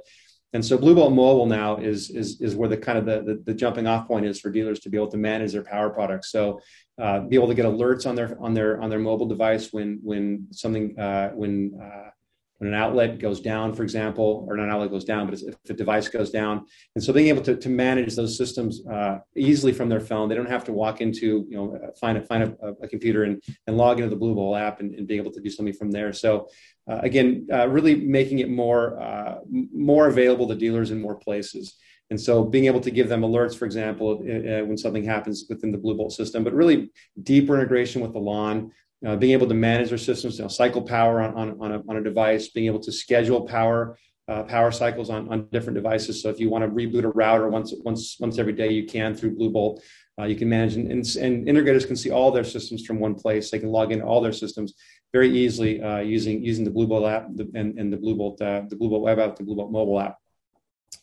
And 0.53 0.63
so 0.63 0.77
Blue 0.77 0.95
Bolt 0.95 1.11
Mobile 1.11 1.47
now 1.47 1.75
is 1.75 2.09
is 2.11 2.39
is 2.39 2.55
where 2.55 2.69
the 2.69 2.77
kind 2.77 2.97
of 2.97 3.05
the, 3.05 3.21
the, 3.23 3.43
the 3.45 3.53
jumping 3.53 3.87
off 3.87 4.07
point 4.07 4.25
is 4.25 4.39
for 4.39 4.49
dealers 4.49 4.79
to 4.81 4.89
be 4.89 4.95
able 4.95 5.11
to 5.11 5.17
manage 5.17 5.51
their 5.51 5.63
power 5.63 5.89
products. 5.89 6.31
So 6.31 6.61
uh, 6.97 7.19
be 7.21 7.35
able 7.35 7.49
to 7.49 7.55
get 7.55 7.65
alerts 7.65 8.07
on 8.07 8.15
their 8.15 8.37
on 8.39 8.53
their 8.53 8.81
on 8.81 8.89
their 8.89 8.99
mobile 8.99 9.25
device 9.25 9.73
when 9.73 9.99
when 10.01 10.47
something 10.51 10.97
uh, 10.97 11.31
when 11.31 11.77
uh, 11.83 12.09
when 12.57 12.73
an 12.73 12.73
outlet 12.73 13.19
goes 13.19 13.41
down, 13.41 13.73
for 13.73 13.83
example, 13.83 14.45
or 14.47 14.55
not 14.55 14.65
an 14.65 14.71
outlet 14.71 14.89
goes 14.89 15.03
down, 15.03 15.27
but 15.27 15.39
if 15.41 15.61
the 15.63 15.73
device 15.73 16.07
goes 16.07 16.31
down. 16.31 16.65
And 16.95 17.03
so 17.03 17.11
being 17.11 17.27
able 17.27 17.41
to, 17.43 17.55
to 17.55 17.69
manage 17.69 18.15
those 18.15 18.37
systems 18.37 18.85
uh, 18.87 19.19
easily 19.35 19.73
from 19.73 19.89
their 19.89 19.99
phone, 19.99 20.29
they 20.29 20.35
don't 20.35 20.49
have 20.49 20.63
to 20.65 20.71
walk 20.71 21.01
into, 21.01 21.45
you 21.49 21.57
know, 21.57 21.77
find 21.99 22.17
a, 22.17 22.21
find 22.21 22.43
a, 22.43 22.67
a 22.81 22.87
computer 22.87 23.23
and, 23.23 23.43
and 23.67 23.75
log 23.75 23.99
into 23.99 24.09
the 24.09 24.15
Blue 24.15 24.33
Bolt 24.33 24.57
app 24.57 24.79
and, 24.79 24.95
and 24.95 25.05
being 25.07 25.19
able 25.19 25.31
to 25.33 25.41
do 25.41 25.49
something 25.49 25.73
from 25.73 25.91
there. 25.91 26.13
So 26.13 26.47
uh, 26.89 26.99
again, 27.03 27.47
uh, 27.51 27.67
really 27.67 27.95
making 27.95 28.39
it 28.39 28.49
more, 28.49 29.01
uh, 29.01 29.39
more 29.49 30.07
available 30.07 30.47
to 30.47 30.55
dealers 30.55 30.91
in 30.91 31.01
more 31.01 31.15
places. 31.15 31.75
And 32.11 32.21
so 32.21 32.43
being 32.43 32.65
able 32.65 32.81
to 32.81 32.91
give 32.91 33.09
them 33.09 33.21
alerts, 33.21 33.57
for 33.57 33.65
example, 33.65 34.19
uh, 34.21 34.63
when 34.65 34.77
something 34.77 35.03
happens 35.03 35.45
within 35.49 35.71
the 35.71 35.77
Blue 35.77 35.97
Bolt 35.97 36.13
system, 36.13 36.43
but 36.43 36.53
really 36.53 36.91
deeper 37.23 37.55
integration 37.55 38.01
with 38.01 38.15
Elan, 38.15 38.71
uh, 39.05 39.15
being 39.15 39.33
able 39.33 39.47
to 39.47 39.53
manage 39.53 39.89
their 39.89 39.97
systems, 39.97 40.37
you 40.37 40.43
know, 40.43 40.47
cycle 40.47 40.81
power 40.81 41.21
on, 41.21 41.33
on, 41.35 41.61
on, 41.61 41.71
a, 41.73 41.83
on 41.89 41.97
a 41.97 42.03
device, 42.03 42.49
being 42.49 42.67
able 42.67 42.79
to 42.79 42.91
schedule 42.91 43.41
power 43.41 43.97
uh, 44.27 44.43
power 44.43 44.71
cycles 44.71 45.09
on, 45.09 45.31
on 45.31 45.47
different 45.51 45.75
devices. 45.75 46.21
So 46.21 46.29
if 46.29 46.39
you 46.39 46.49
want 46.49 46.63
to 46.63 46.69
reboot 46.69 47.03
a 47.03 47.09
router 47.09 47.47
once 47.49 47.73
once 47.83 48.17
once 48.19 48.39
every 48.39 48.53
day, 48.53 48.71
you 48.71 48.85
can 48.85 49.15
through 49.15 49.35
Blue 49.35 49.51
Bolt. 49.51 49.83
Uh, 50.19 50.23
you 50.23 50.35
can 50.35 50.47
manage 50.47 50.75
and, 50.75 50.89
and, 50.89 51.45
integrators 51.45 51.85
can 51.85 51.95
see 51.95 52.09
all 52.09 52.31
their 52.31 52.45
systems 52.45 52.85
from 52.85 52.99
one 52.99 53.15
place. 53.15 53.51
They 53.51 53.59
can 53.59 53.69
log 53.69 53.91
into 53.91 54.05
all 54.05 54.21
their 54.21 54.31
systems 54.31 54.73
very 55.11 55.29
easily 55.29 55.81
uh, 55.81 55.99
using 55.99 56.43
using 56.43 56.65
the 56.65 56.71
Blue 56.71 56.87
Bolt 56.87 57.05
app 57.05 57.27
and, 57.53 57.77
and 57.77 57.91
the 57.91 57.97
Blue 57.97 58.15
Bolt 58.15 58.41
uh, 58.41 58.63
the 58.67 58.75
Blue 58.75 58.89
Bolt 58.89 59.03
web 59.03 59.19
app, 59.19 59.35
the 59.35 59.43
Blue 59.43 59.55
Bolt 59.55 59.71
mobile 59.71 59.99
app. 59.99 60.17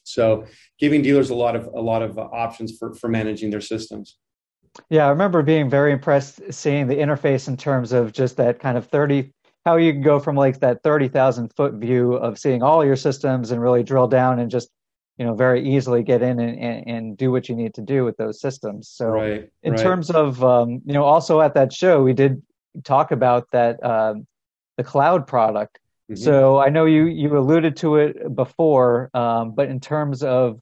So 0.02 0.46
giving 0.80 1.02
dealers 1.02 1.30
a 1.30 1.34
lot 1.34 1.54
of 1.54 1.66
a 1.66 1.80
lot 1.80 2.02
of 2.02 2.18
options 2.18 2.76
for 2.76 2.94
for 2.94 3.08
managing 3.08 3.50
their 3.50 3.60
systems. 3.60 4.18
Yeah, 4.88 5.06
I 5.06 5.10
remember 5.10 5.42
being 5.42 5.68
very 5.68 5.92
impressed 5.92 6.40
seeing 6.50 6.86
the 6.86 6.96
interface 6.96 7.48
in 7.48 7.56
terms 7.56 7.92
of 7.92 8.12
just 8.12 8.36
that 8.38 8.58
kind 8.58 8.78
of 8.78 8.86
30, 8.86 9.32
how 9.64 9.76
you 9.76 9.92
can 9.92 10.02
go 10.02 10.18
from 10.18 10.36
like 10.36 10.60
that 10.60 10.82
30,000 10.82 11.52
foot 11.54 11.74
view 11.74 12.14
of 12.14 12.38
seeing 12.38 12.62
all 12.62 12.84
your 12.84 12.96
systems 12.96 13.50
and 13.50 13.60
really 13.60 13.82
drill 13.82 14.08
down 14.08 14.38
and 14.38 14.50
just, 14.50 14.70
you 15.18 15.26
know, 15.26 15.34
very 15.34 15.62
easily 15.68 16.02
get 16.02 16.22
in 16.22 16.40
and, 16.40 16.58
and, 16.58 16.88
and 16.88 17.16
do 17.16 17.30
what 17.30 17.48
you 17.48 17.54
need 17.54 17.74
to 17.74 17.82
do 17.82 18.04
with 18.04 18.16
those 18.16 18.40
systems. 18.40 18.88
So, 18.88 19.06
right, 19.08 19.50
in 19.62 19.74
right. 19.74 19.82
terms 19.82 20.10
of, 20.10 20.42
um, 20.42 20.80
you 20.86 20.94
know, 20.94 21.04
also 21.04 21.40
at 21.42 21.54
that 21.54 21.72
show, 21.72 22.02
we 22.02 22.14
did 22.14 22.42
talk 22.82 23.10
about 23.10 23.46
that, 23.52 23.82
uh, 23.84 24.14
the 24.78 24.84
cloud 24.84 25.26
product. 25.26 25.78
Mm-hmm. 26.10 26.22
So 26.22 26.58
I 26.58 26.70
know 26.70 26.86
you, 26.86 27.04
you 27.04 27.36
alluded 27.36 27.76
to 27.78 27.96
it 27.96 28.34
before, 28.34 29.10
um, 29.12 29.54
but 29.54 29.68
in 29.68 29.80
terms 29.80 30.22
of 30.22 30.60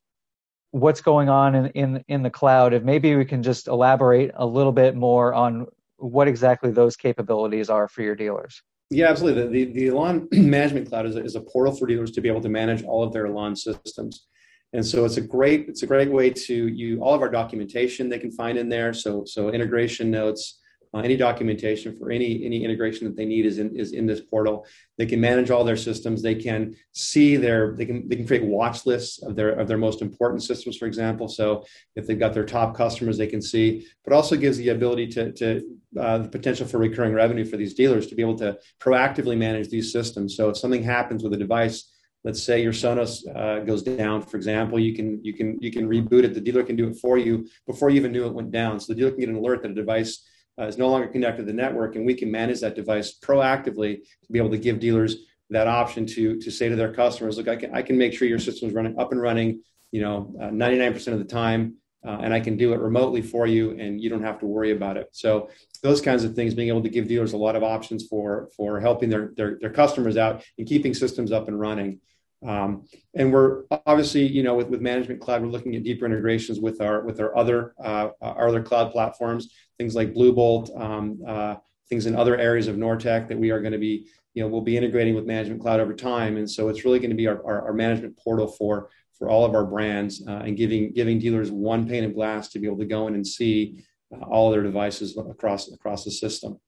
what's 0.72 1.00
going 1.00 1.28
on 1.28 1.54
in, 1.54 1.66
in 1.68 2.04
in 2.08 2.22
the 2.22 2.30
cloud 2.30 2.72
if 2.72 2.82
maybe 2.82 3.16
we 3.16 3.24
can 3.24 3.42
just 3.42 3.68
elaborate 3.68 4.30
a 4.34 4.46
little 4.46 4.72
bit 4.72 4.94
more 4.94 5.34
on 5.34 5.66
what 5.96 6.28
exactly 6.28 6.70
those 6.70 6.96
capabilities 6.96 7.68
are 7.68 7.88
for 7.88 8.02
your 8.02 8.14
dealers. 8.14 8.62
Yeah 8.90 9.08
absolutely. 9.08 9.64
The, 9.64 9.72
the, 9.72 9.90
the 9.90 10.26
management 10.40 10.88
cloud 10.88 11.06
is 11.06 11.16
a, 11.16 11.24
is 11.24 11.34
a 11.36 11.40
portal 11.40 11.74
for 11.74 11.86
dealers 11.86 12.10
to 12.12 12.20
be 12.20 12.28
able 12.28 12.40
to 12.42 12.48
manage 12.48 12.82
all 12.84 13.02
of 13.02 13.12
their 13.12 13.26
Elan 13.26 13.56
systems. 13.56 14.26
And 14.72 14.86
so 14.86 15.04
it's 15.04 15.16
a 15.16 15.20
great 15.20 15.68
it's 15.68 15.82
a 15.82 15.86
great 15.86 16.10
way 16.10 16.30
to 16.30 16.68
you 16.68 17.00
all 17.00 17.14
of 17.14 17.22
our 17.22 17.30
documentation 17.30 18.08
they 18.08 18.18
can 18.18 18.30
find 18.30 18.56
in 18.56 18.68
there. 18.68 18.92
So 18.94 19.24
so 19.26 19.50
integration 19.50 20.10
notes 20.10 20.59
uh, 20.92 20.98
any 20.98 21.16
documentation 21.16 21.96
for 21.96 22.10
any 22.10 22.44
any 22.44 22.64
integration 22.64 23.06
that 23.06 23.16
they 23.16 23.24
need 23.24 23.46
is 23.46 23.58
in 23.58 23.74
is 23.76 23.92
in 23.92 24.06
this 24.06 24.20
portal. 24.20 24.66
They 24.98 25.06
can 25.06 25.20
manage 25.20 25.50
all 25.50 25.62
their 25.62 25.76
systems. 25.76 26.20
They 26.20 26.34
can 26.34 26.74
see 26.92 27.36
their 27.36 27.76
they 27.76 27.86
can 27.86 28.08
they 28.08 28.16
can 28.16 28.26
create 28.26 28.44
watch 28.44 28.86
lists 28.86 29.22
of 29.22 29.36
their 29.36 29.50
of 29.50 29.68
their 29.68 29.78
most 29.78 30.02
important 30.02 30.42
systems, 30.42 30.76
for 30.76 30.86
example. 30.86 31.28
So 31.28 31.64
if 31.94 32.06
they've 32.06 32.18
got 32.18 32.34
their 32.34 32.44
top 32.44 32.76
customers, 32.76 33.16
they 33.16 33.28
can 33.28 33.42
see. 33.42 33.86
But 34.04 34.12
also 34.14 34.36
gives 34.36 34.58
the 34.58 34.70
ability 34.70 35.06
to 35.08 35.32
to 35.32 35.78
uh, 35.98 36.18
the 36.18 36.28
potential 36.28 36.66
for 36.66 36.78
recurring 36.78 37.14
revenue 37.14 37.44
for 37.44 37.56
these 37.56 37.74
dealers 37.74 38.08
to 38.08 38.14
be 38.16 38.22
able 38.22 38.38
to 38.38 38.58
proactively 38.80 39.36
manage 39.36 39.68
these 39.68 39.92
systems. 39.92 40.36
So 40.36 40.50
if 40.50 40.56
something 40.56 40.82
happens 40.82 41.22
with 41.22 41.34
a 41.34 41.38
device 41.38 41.90
let's 42.22 42.42
say 42.42 42.62
your 42.62 42.72
Sonos 42.72 43.24
uh, 43.34 43.60
goes 43.64 43.82
down, 43.82 44.22
for 44.22 44.36
example, 44.36 44.78
you 44.78 44.94
can 44.94 45.24
you 45.24 45.32
can 45.32 45.58
you 45.60 45.70
can 45.70 45.88
reboot 45.88 46.24
it. 46.24 46.34
The 46.34 46.40
dealer 46.40 46.62
can 46.62 46.76
do 46.76 46.88
it 46.88 46.96
for 46.96 47.16
you 47.16 47.48
before 47.66 47.90
you 47.90 47.96
even 47.96 48.12
knew 48.12 48.26
it 48.26 48.34
went 48.34 48.50
down. 48.50 48.78
So 48.78 48.92
the 48.92 48.98
dealer 48.98 49.10
can 49.12 49.20
get 49.20 49.28
an 49.30 49.36
alert 49.36 49.62
that 49.62 49.70
a 49.70 49.74
device 49.74 50.26
uh, 50.58 50.66
is 50.66 50.78
no 50.78 50.88
longer 50.88 51.06
connected 51.06 51.42
to 51.42 51.46
the 51.46 51.52
network, 51.52 51.96
and 51.96 52.06
we 52.06 52.14
can 52.14 52.30
manage 52.30 52.60
that 52.60 52.74
device 52.74 53.18
proactively 53.18 53.96
to 54.24 54.32
be 54.32 54.38
able 54.38 54.50
to 54.50 54.58
give 54.58 54.80
dealers 54.80 55.16
that 55.50 55.66
option 55.66 56.06
to 56.06 56.38
to 56.38 56.50
say 56.50 56.68
to 56.68 56.76
their 56.76 56.92
customers, 56.92 57.36
look, 57.36 57.48
I 57.48 57.56
can 57.56 57.74
I 57.74 57.82
can 57.82 57.98
make 57.98 58.12
sure 58.12 58.28
your 58.28 58.38
system 58.38 58.68
is 58.68 58.74
running 58.74 58.98
up 58.98 59.12
and 59.12 59.20
running, 59.20 59.62
you 59.90 60.00
know, 60.00 60.34
uh, 60.40 60.50
99% 60.50 61.08
of 61.08 61.18
the 61.18 61.24
time, 61.24 61.74
uh, 62.06 62.18
and 62.22 62.32
I 62.32 62.40
can 62.40 62.56
do 62.56 62.72
it 62.72 62.80
remotely 62.80 63.22
for 63.22 63.46
you, 63.46 63.72
and 63.72 64.00
you 64.00 64.08
don't 64.08 64.22
have 64.22 64.38
to 64.40 64.46
worry 64.46 64.70
about 64.70 64.96
it. 64.96 65.08
So 65.12 65.50
those 65.82 66.00
kinds 66.00 66.24
of 66.24 66.34
things, 66.34 66.54
being 66.54 66.68
able 66.68 66.82
to 66.82 66.88
give 66.88 67.08
dealers 67.08 67.32
a 67.32 67.36
lot 67.36 67.56
of 67.56 67.62
options 67.62 68.06
for 68.06 68.48
for 68.56 68.80
helping 68.80 69.10
their 69.10 69.32
their, 69.36 69.58
their 69.60 69.70
customers 69.70 70.16
out 70.16 70.44
and 70.56 70.66
keeping 70.66 70.94
systems 70.94 71.32
up 71.32 71.48
and 71.48 71.58
running. 71.58 72.00
Um, 72.46 72.86
and 73.14 73.32
we're 73.32 73.64
obviously, 73.86 74.26
you 74.26 74.42
know, 74.42 74.54
with, 74.54 74.68
with 74.68 74.80
Management 74.80 75.20
Cloud, 75.20 75.42
we're 75.42 75.48
looking 75.48 75.76
at 75.76 75.82
deeper 75.82 76.06
integrations 76.06 76.58
with 76.58 76.80
our 76.80 77.02
with 77.02 77.20
our 77.20 77.36
other 77.36 77.74
uh, 77.82 78.08
our 78.20 78.48
other 78.48 78.62
cloud 78.62 78.92
platforms, 78.92 79.52
things 79.78 79.94
like 79.94 80.14
Blue 80.14 80.32
Bolt, 80.32 80.70
um, 80.76 81.18
uh, 81.26 81.56
things 81.88 82.06
in 82.06 82.16
other 82.16 82.38
areas 82.38 82.66
of 82.66 82.76
Nortek 82.76 83.28
that 83.28 83.38
we 83.38 83.50
are 83.50 83.60
going 83.60 83.72
to 83.72 83.78
be, 83.78 84.06
you 84.34 84.42
know, 84.42 84.48
we'll 84.48 84.62
be 84.62 84.76
integrating 84.76 85.14
with 85.14 85.26
Management 85.26 85.60
Cloud 85.60 85.80
over 85.80 85.94
time. 85.94 86.38
And 86.38 86.50
so 86.50 86.68
it's 86.68 86.84
really 86.84 86.98
going 86.98 87.10
to 87.10 87.16
be 87.16 87.26
our, 87.26 87.44
our, 87.44 87.66
our 87.68 87.72
management 87.72 88.18
portal 88.18 88.46
for 88.46 88.88
for 89.18 89.28
all 89.28 89.44
of 89.44 89.54
our 89.54 89.66
brands 89.66 90.26
uh, 90.26 90.42
and 90.46 90.56
giving 90.56 90.92
giving 90.92 91.18
dealers 91.18 91.50
one 91.50 91.86
pane 91.86 92.04
of 92.04 92.14
glass 92.14 92.48
to 92.48 92.58
be 92.58 92.66
able 92.66 92.78
to 92.78 92.86
go 92.86 93.06
in 93.06 93.14
and 93.14 93.26
see 93.26 93.84
uh, 94.14 94.24
all 94.24 94.50
their 94.50 94.62
devices 94.62 95.16
across 95.18 95.70
across 95.70 96.04
the 96.04 96.10
system. 96.10 96.58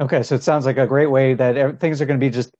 Okay, 0.00 0.22
so 0.22 0.36
it 0.36 0.44
sounds 0.44 0.64
like 0.64 0.78
a 0.78 0.86
great 0.86 1.10
way 1.10 1.34
that 1.34 1.80
things 1.80 2.00
are 2.00 2.06
going 2.06 2.18
to 2.18 2.24
be 2.24 2.30
just 2.30 2.54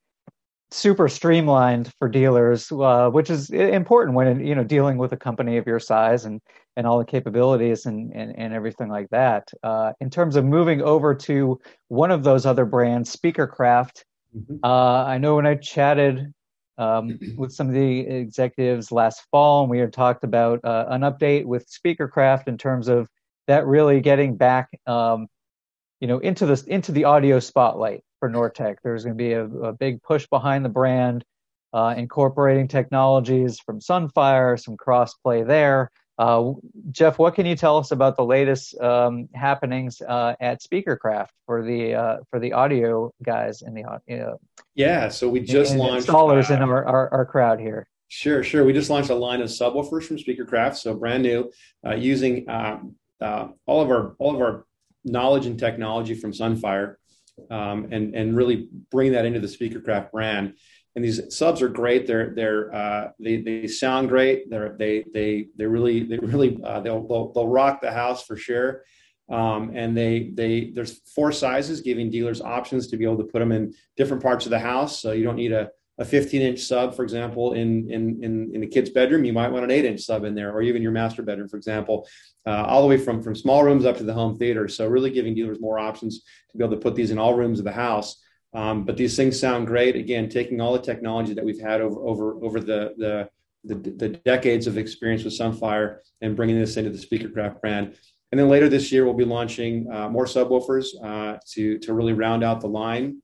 super 0.71 1.07
streamlined 1.09 1.91
for 1.97 2.07
dealers, 2.07 2.71
uh, 2.71 3.09
which 3.09 3.29
is 3.29 3.49
important 3.49 4.15
when 4.15 4.45
you 4.45 4.55
know 4.55 4.63
dealing 4.63 4.97
with 4.97 5.11
a 5.13 5.17
company 5.17 5.57
of 5.57 5.65
your 5.65 5.79
size 5.79 6.25
and 6.25 6.41
and 6.75 6.85
all 6.85 6.99
the 6.99 7.05
capabilities 7.05 7.85
and 7.85 8.11
and, 8.13 8.37
and 8.37 8.53
everything 8.53 8.89
like 8.89 9.09
that. 9.09 9.49
Uh, 9.63 9.93
in 9.99 10.09
terms 10.09 10.35
of 10.35 10.45
moving 10.45 10.81
over 10.81 11.15
to 11.15 11.59
one 11.87 12.11
of 12.11 12.23
those 12.23 12.45
other 12.45 12.65
brands, 12.65 13.15
Speakercraft, 13.15 14.03
mm-hmm. 14.35 14.57
uh, 14.63 15.05
I 15.05 15.17
know 15.17 15.35
when 15.35 15.47
I 15.47 15.55
chatted 15.55 16.33
um, 16.77 17.19
with 17.37 17.51
some 17.51 17.67
of 17.67 17.73
the 17.73 18.01
executives 18.01 18.91
last 18.91 19.23
fall, 19.31 19.61
and 19.61 19.71
we 19.71 19.79
had 19.79 19.91
talked 19.91 20.23
about 20.23 20.63
uh, 20.63 20.85
an 20.89 21.01
update 21.01 21.45
with 21.45 21.67
Speakercraft 21.67 22.47
in 22.47 22.57
terms 22.57 22.87
of 22.87 23.07
that 23.47 23.65
really 23.65 24.01
getting 24.01 24.37
back. 24.37 24.69
Um, 24.85 25.27
you 25.99 26.07
know, 26.07 26.19
into 26.19 26.45
the 26.45 26.63
into 26.67 26.93
the 26.93 27.03
audio 27.03 27.39
spotlight 27.39 28.03
for 28.19 28.29
Nortek. 28.29 28.77
There's 28.83 29.03
going 29.03 29.17
to 29.17 29.23
be 29.23 29.33
a, 29.33 29.45
a, 29.45 29.73
big 29.73 30.01
push 30.03 30.27
behind 30.27 30.63
the 30.63 30.69
brand, 30.69 31.23
uh, 31.73 31.93
incorporating 31.97 32.67
technologies 32.67 33.59
from 33.59 33.79
Sunfire, 33.79 34.59
some 34.61 34.77
cross 34.77 35.13
play 35.15 35.43
there. 35.43 35.91
Uh, 36.17 36.51
Jeff, 36.91 37.17
what 37.17 37.33
can 37.33 37.45
you 37.45 37.55
tell 37.55 37.77
us 37.77 37.91
about 37.91 38.17
the 38.17 38.25
latest 38.25 38.77
um, 38.81 39.29
happenings 39.33 40.01
uh, 40.01 40.35
at 40.41 40.61
Speakercraft 40.61 41.29
for 41.45 41.63
the 41.63 41.93
uh, 41.93 42.17
for 42.29 42.39
the 42.39 42.51
audio 42.51 43.13
guys 43.23 43.61
in 43.61 43.73
the 43.73 43.85
audio? 43.85 44.37
yeah, 44.75 45.07
so 45.07 45.29
we 45.29 45.39
just 45.39 45.75
launched 45.75 46.07
installers 46.07 46.53
in 46.53 46.61
uh, 46.61 46.67
our, 46.67 46.85
our, 46.85 47.13
our 47.13 47.25
crowd 47.25 47.61
here. 47.61 47.87
Sure, 48.09 48.43
sure. 48.43 48.65
We 48.65 48.73
just 48.73 48.89
launched 48.89 49.11
a 49.11 49.15
line 49.15 49.39
of 49.39 49.47
subwoofers 49.47 50.03
from 50.03 50.17
Speakercraft, 50.17 50.75
so 50.75 50.93
brand 50.93 51.23
new, 51.23 51.51
uh, 51.85 51.95
using 51.95 52.49
uh, 52.49 52.79
all 53.21 53.81
of 53.81 53.89
our 53.89 54.15
all 54.19 54.35
of 54.35 54.41
our 54.41 54.65
knowledge 55.05 55.45
and 55.45 55.57
technology 55.57 56.15
from 56.15 56.33
Sunfire, 56.33 56.95
um, 57.49 57.87
and 57.91 58.15
and 58.15 58.35
really 58.35 58.67
bring 58.91 59.13
that 59.13 59.25
into 59.25 59.39
the 59.39 59.47
Speakercraft 59.47 60.11
brand 60.11 60.53
and 60.95 61.05
these 61.05 61.35
subs 61.35 61.61
are 61.61 61.69
great. 61.69 62.07
They're 62.07 62.33
they're 62.35 62.73
uh, 62.73 63.11
they 63.19 63.37
they 63.37 63.67
sound 63.67 64.09
great. 64.09 64.49
They're 64.49 64.75
they 64.77 65.05
they 65.13 65.47
they 65.55 65.65
really 65.65 66.03
they 66.03 66.17
really 66.17 66.59
uh, 66.63 66.79
they'll, 66.81 67.07
they'll 67.07 67.31
they'll 67.31 67.47
rock 67.47 67.79
the 67.81 67.91
house 67.91 68.25
for 68.25 68.35
sure. 68.35 68.83
Um, 69.29 69.71
and 69.75 69.95
they 69.95 70.31
they 70.33 70.71
there's 70.73 70.99
four 71.15 71.31
sizes, 71.31 71.81
giving 71.81 72.09
dealers 72.09 72.41
options 72.41 72.87
to 72.87 72.97
be 72.97 73.05
able 73.05 73.19
to 73.19 73.23
put 73.23 73.39
them 73.39 73.51
in 73.51 73.73
different 73.95 74.23
parts 74.23 74.45
of 74.45 74.49
the 74.49 74.59
house. 74.59 74.99
So 74.99 75.11
you 75.11 75.23
don't 75.23 75.35
need 75.35 75.51
a 75.51 75.69
a 75.99 76.05
15 76.05 76.41
inch 76.41 76.61
sub, 76.61 76.95
for 76.95 77.03
example, 77.03 77.53
in 77.53 77.89
in 77.91 78.23
in, 78.23 78.55
in 78.55 78.63
a 78.63 78.67
kid's 78.67 78.89
bedroom, 78.89 79.25
you 79.25 79.33
might 79.33 79.51
want 79.51 79.65
an 79.65 79.71
eight 79.71 79.85
inch 79.85 80.01
sub 80.01 80.23
in 80.23 80.33
there, 80.33 80.51
or 80.51 80.61
even 80.61 80.81
your 80.81 80.93
master 80.93 81.21
bedroom, 81.21 81.49
for 81.49 81.57
example, 81.57 82.07
uh, 82.47 82.63
all 82.63 82.81
the 82.81 82.87
way 82.87 82.97
from 82.97 83.21
from 83.21 83.35
small 83.35 83.63
rooms 83.63 83.85
up 83.85 83.97
to 83.97 84.03
the 84.03 84.13
home 84.13 84.37
theater. 84.37 84.67
So 84.69 84.87
really 84.87 85.11
giving 85.11 85.35
dealers 85.35 85.59
more 85.59 85.77
options 85.77 86.21
to 86.51 86.57
be 86.57 86.63
able 86.63 86.75
to 86.75 86.81
put 86.81 86.95
these 86.95 87.11
in 87.11 87.19
all 87.19 87.35
rooms 87.35 87.59
of 87.59 87.65
the 87.65 87.71
house. 87.71 88.23
Um, 88.53 88.85
but 88.85 88.97
these 88.97 89.15
things 89.15 89.39
sound 89.39 89.67
great. 89.67 89.95
Again, 89.95 90.29
taking 90.29 90.61
all 90.61 90.73
the 90.73 90.81
technology 90.81 91.33
that 91.33 91.43
we've 91.43 91.61
had 91.61 91.81
over 91.81 91.99
over 92.01 92.43
over 92.43 92.59
the 92.61 92.93
the 92.97 93.29
the, 93.65 93.75
the 93.75 94.09
decades 94.09 94.67
of 94.67 94.77
experience 94.77 95.25
with 95.25 95.37
Sunfire 95.37 95.97
and 96.21 96.33
bringing 96.33 96.57
this 96.57 96.77
into 96.77 96.91
the 96.91 96.97
Speakercraft 96.97 97.59
brand. 97.59 97.95
And 98.31 98.39
then 98.39 98.47
later 98.47 98.69
this 98.69 98.89
year, 98.89 99.03
we'll 99.03 99.15
be 99.15 99.25
launching 99.25 99.91
uh, 99.91 100.07
more 100.07 100.25
subwoofers 100.25 100.87
uh, 101.03 101.39
to 101.51 101.77
to 101.79 101.93
really 101.93 102.13
round 102.13 102.43
out 102.43 102.61
the 102.61 102.67
line. 102.67 103.21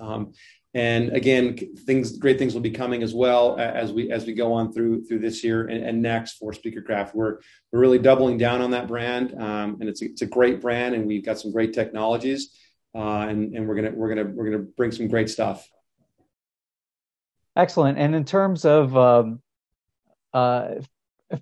Um, 0.00 0.32
and 0.78 1.16
again, 1.16 1.56
things 1.86 2.16
great 2.18 2.38
things 2.38 2.54
will 2.54 2.60
be 2.60 2.70
coming 2.70 3.02
as 3.02 3.14
well 3.14 3.58
as 3.58 3.92
we 3.92 4.10
as 4.10 4.26
we 4.26 4.34
go 4.34 4.52
on 4.52 4.72
through 4.72 5.04
through 5.04 5.18
this 5.18 5.42
year 5.42 5.66
and, 5.66 5.84
and 5.84 6.00
next 6.00 6.38
for 6.38 6.52
Speakercraft. 6.52 7.14
We're 7.14 7.38
we're 7.72 7.80
really 7.80 7.98
doubling 7.98 8.38
down 8.38 8.62
on 8.62 8.70
that 8.70 8.86
brand, 8.88 9.34
um, 9.40 9.78
and 9.80 9.88
it's 9.88 10.02
a, 10.02 10.06
it's 10.06 10.22
a 10.22 10.26
great 10.26 10.60
brand, 10.60 10.94
and 10.94 11.06
we've 11.06 11.24
got 11.24 11.38
some 11.38 11.52
great 11.52 11.72
technologies 11.72 12.58
uh, 12.94 13.26
and 13.28 13.54
and 13.54 13.68
we're 13.68 13.74
gonna 13.74 13.92
we're 13.92 14.08
gonna 14.08 14.24
we're 14.24 14.50
gonna 14.50 14.64
bring 14.76 14.92
some 14.92 15.08
great 15.08 15.30
stuff. 15.30 15.68
Excellent. 17.56 17.98
And 17.98 18.14
in 18.14 18.24
terms 18.24 18.64
of 18.64 18.96
um, 18.96 19.40
uh, 20.32 20.74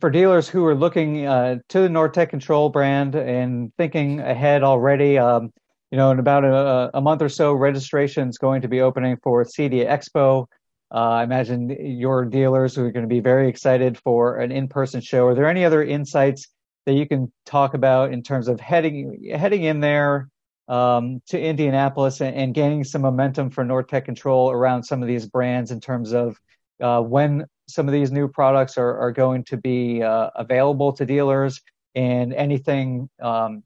for 0.01 0.11
dealers 0.11 0.49
who 0.49 0.65
are 0.67 0.75
looking 0.75 1.27
uh, 1.27 1.59
to 1.69 1.81
the 1.81 1.89
Nortek 1.89 2.31
Control 2.31 2.69
brand 2.69 3.15
and 3.15 3.73
thinking 3.77 4.21
ahead 4.21 4.63
already, 4.63 5.19
um, 5.19 5.53
you 5.91 5.99
know, 5.99 6.11
in 6.11 6.19
about 6.19 6.45
a, 6.45 6.91
a, 6.95 7.01
month 7.01 7.23
or 7.23 7.29
so, 7.29 7.53
registration 7.53 8.29
is 8.29 8.39
going 8.39 8.63
to 8.63 8.69
be 8.69 8.81
opening 8.81 9.17
for 9.23 9.45
CEDIA 9.45 9.87
Expo. 9.89 10.47
Uh, 10.93 10.99
I 10.99 11.25
imagine 11.25 11.71
your 11.99 12.25
dealers 12.25 12.79
are 12.79 12.91
going 12.91 13.05
to 13.05 13.09
be 13.09 13.21
very 13.21 13.49
excited 13.49 13.99
for 13.99 14.37
an 14.37 14.53
in-person 14.53 15.01
show. 15.01 15.27
Are 15.27 15.35
there 15.35 15.49
any 15.49 15.65
other 15.65 15.83
insights 15.83 16.49
that 16.87 16.95
you 16.95 17.07
can 17.07 17.33
talk 17.45 17.75
about 17.75 18.13
in 18.13 18.23
terms 18.23 18.49
of 18.49 18.61
heading 18.61 19.31
heading 19.35 19.65
in 19.65 19.81
there, 19.81 20.29
um, 20.69 21.21
to 21.29 21.41
Indianapolis 21.41 22.21
and, 22.21 22.35
and, 22.35 22.55
gaining 22.55 22.83
some 22.83 23.03
momentum 23.03 23.51
for 23.51 23.65
Nortek 23.65 24.05
Control 24.05 24.51
around 24.51 24.83
some 24.83 25.01
of 25.01 25.09
these 25.09 25.27
brands 25.27 25.71
in 25.71 25.81
terms 25.81 26.13
of 26.13 26.37
uh, 26.83 27.01
when 27.01 27.47
some 27.69 27.87
of 27.87 27.93
these 27.93 28.11
new 28.11 28.29
products 28.29 28.77
are, 28.77 28.99
are 28.99 29.13
going 29.13 29.45
to 29.45 29.57
be 29.57 30.03
uh, 30.03 30.31
available 30.35 30.93
to 30.93 31.07
dealers 31.07 31.61
and 31.95 32.33
anything 32.35 33.09
um, 33.23 33.63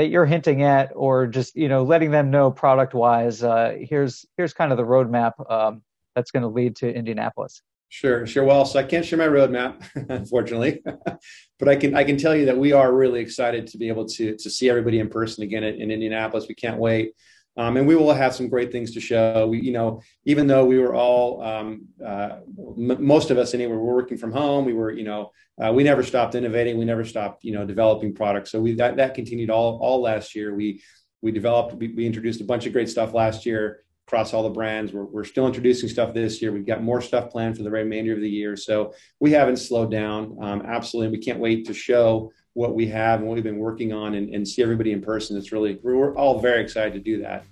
that 0.00 0.08
you're 0.08 0.24
hinting 0.24 0.62
at 0.62 0.92
or 0.96 1.26
just 1.26 1.54
you 1.54 1.68
know 1.68 1.82
letting 1.82 2.10
them 2.10 2.30
know 2.30 2.50
product 2.50 2.94
wise 2.94 3.42
uh, 3.42 3.76
here's 3.78 4.24
here's 4.38 4.54
kind 4.54 4.72
of 4.72 4.78
the 4.78 4.84
roadmap 4.84 5.32
um, 5.50 5.82
that's 6.14 6.30
going 6.30 6.42
to 6.42 6.48
lead 6.48 6.76
to 6.76 6.92
Indianapolis. 6.92 7.62
Sure, 7.90 8.26
sure. 8.26 8.44
Well, 8.44 8.64
so 8.64 8.78
I 8.78 8.84
can't 8.84 9.04
share 9.04 9.18
my 9.18 9.26
roadmap, 9.26 9.84
unfortunately, 10.08 10.80
but 11.58 11.68
I 11.68 11.76
can 11.76 11.94
I 11.94 12.04
can 12.04 12.16
tell 12.16 12.34
you 12.34 12.46
that 12.46 12.56
we 12.56 12.72
are 12.72 12.90
really 12.92 13.20
excited 13.20 13.66
to 13.68 13.78
be 13.78 13.88
able 13.88 14.06
to 14.06 14.36
to 14.36 14.50
see 14.50 14.70
everybody 14.70 15.00
in 15.00 15.10
person 15.10 15.42
again 15.42 15.64
in, 15.64 15.74
in 15.74 15.90
Indianapolis. 15.90 16.46
We 16.48 16.54
can't 16.54 16.78
wait, 16.78 17.12
um, 17.56 17.76
and 17.76 17.86
we 17.86 17.96
will 17.96 18.12
have 18.12 18.34
some 18.34 18.48
great 18.48 18.70
things 18.72 18.92
to 18.92 19.00
show. 19.00 19.46
We, 19.46 19.60
you 19.60 19.72
know, 19.72 20.02
even 20.24 20.46
though 20.46 20.64
we 20.64 20.78
were 20.78 20.94
all 20.94 21.42
um, 21.42 21.86
uh, 22.04 22.38
m- 22.58 23.04
most 23.04 23.30
of 23.30 23.38
us 23.38 23.54
anyway, 23.54 23.72
were 23.72 23.94
working 23.94 24.18
from 24.18 24.32
home. 24.32 24.64
We 24.64 24.72
were, 24.72 24.92
you 24.92 25.04
know, 25.04 25.32
uh, 25.60 25.72
we 25.72 25.82
never 25.82 26.02
stopped 26.02 26.34
innovating. 26.34 26.78
We 26.78 26.84
never 26.84 27.04
stopped, 27.04 27.44
you 27.44 27.52
know, 27.52 27.66
developing 27.66 28.14
products. 28.14 28.50
So 28.50 28.60
we 28.60 28.74
that 28.74 28.96
that 28.96 29.14
continued 29.14 29.50
all 29.50 29.78
all 29.82 30.00
last 30.00 30.34
year. 30.34 30.54
We 30.54 30.82
we 31.22 31.32
developed 31.32 31.74
we, 31.74 31.88
we 31.88 32.06
introduced 32.06 32.40
a 32.40 32.44
bunch 32.44 32.66
of 32.66 32.72
great 32.72 32.88
stuff 32.88 33.14
last 33.14 33.44
year 33.44 33.82
across 34.06 34.34
all 34.34 34.42
the 34.42 34.50
brands. 34.50 34.92
We're, 34.92 35.04
we're 35.04 35.24
still 35.24 35.46
introducing 35.46 35.88
stuff 35.88 36.12
this 36.14 36.42
year. 36.42 36.50
We've 36.50 36.66
got 36.66 36.82
more 36.82 37.00
stuff 37.00 37.30
planned 37.30 37.56
for 37.56 37.62
the 37.62 37.70
remainder 37.70 38.12
of 38.12 38.20
the 38.20 38.28
year. 38.28 38.56
So 38.56 38.92
we 39.20 39.30
haven't 39.30 39.58
slowed 39.58 39.92
down. 39.92 40.36
Um, 40.42 40.62
absolutely. 40.66 41.16
We 41.16 41.22
can't 41.22 41.38
wait 41.38 41.66
to 41.66 41.74
show 41.74 42.32
what 42.60 42.74
we 42.74 42.86
have 42.86 43.20
and 43.20 43.28
what 43.28 43.36
we've 43.36 43.42
been 43.42 43.56
working 43.56 43.90
on 43.90 44.14
and, 44.14 44.34
and 44.34 44.46
see 44.46 44.62
everybody 44.62 44.92
in 44.92 45.00
person. 45.00 45.34
It's 45.34 45.50
really, 45.50 45.80
we're 45.82 46.14
all 46.14 46.40
very 46.40 46.62
excited 46.62 46.92
to 46.92 47.00
do 47.00 47.22
that. 47.22 47.44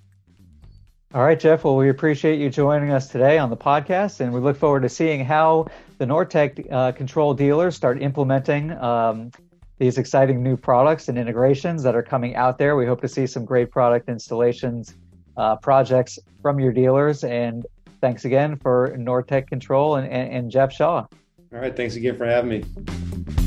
All 1.15 1.23
right, 1.23 1.39
Jeff. 1.39 1.63
Well, 1.63 1.75
we 1.75 1.89
appreciate 1.89 2.39
you 2.39 2.51
joining 2.51 2.91
us 2.91 3.07
today 3.07 3.39
on 3.39 3.49
the 3.49 3.57
podcast, 3.57 4.19
and 4.19 4.31
we 4.31 4.39
look 4.39 4.55
forward 4.55 4.83
to 4.83 4.89
seeing 4.89 5.25
how 5.25 5.65
the 5.97 6.05
Nortek 6.05 6.71
uh, 6.71 6.91
control 6.91 7.33
dealers 7.33 7.75
start 7.75 7.99
implementing 7.99 8.71
um, 8.73 9.31
these 9.79 9.97
exciting 9.97 10.43
new 10.43 10.55
products 10.55 11.09
and 11.09 11.17
integrations 11.17 11.81
that 11.81 11.95
are 11.95 12.03
coming 12.03 12.35
out 12.35 12.59
there. 12.59 12.75
We 12.75 12.85
hope 12.85 13.01
to 13.01 13.07
see 13.07 13.25
some 13.25 13.45
great 13.45 13.71
product 13.71 14.09
installations 14.09 14.93
uh, 15.37 15.55
projects 15.55 16.19
from 16.43 16.59
your 16.59 16.71
dealers. 16.71 17.23
And 17.23 17.65
thanks 17.99 18.25
again 18.25 18.57
for 18.57 18.95
Nortek 18.95 19.47
Control 19.47 19.95
and, 19.95 20.07
and, 20.07 20.31
and 20.31 20.51
Jeff 20.51 20.71
Shaw. 20.71 21.07
All 21.51 21.59
right. 21.59 21.75
Thanks 21.75 21.95
again 21.95 22.15
for 22.15 22.27
having 22.27 22.49
me. 22.51 23.38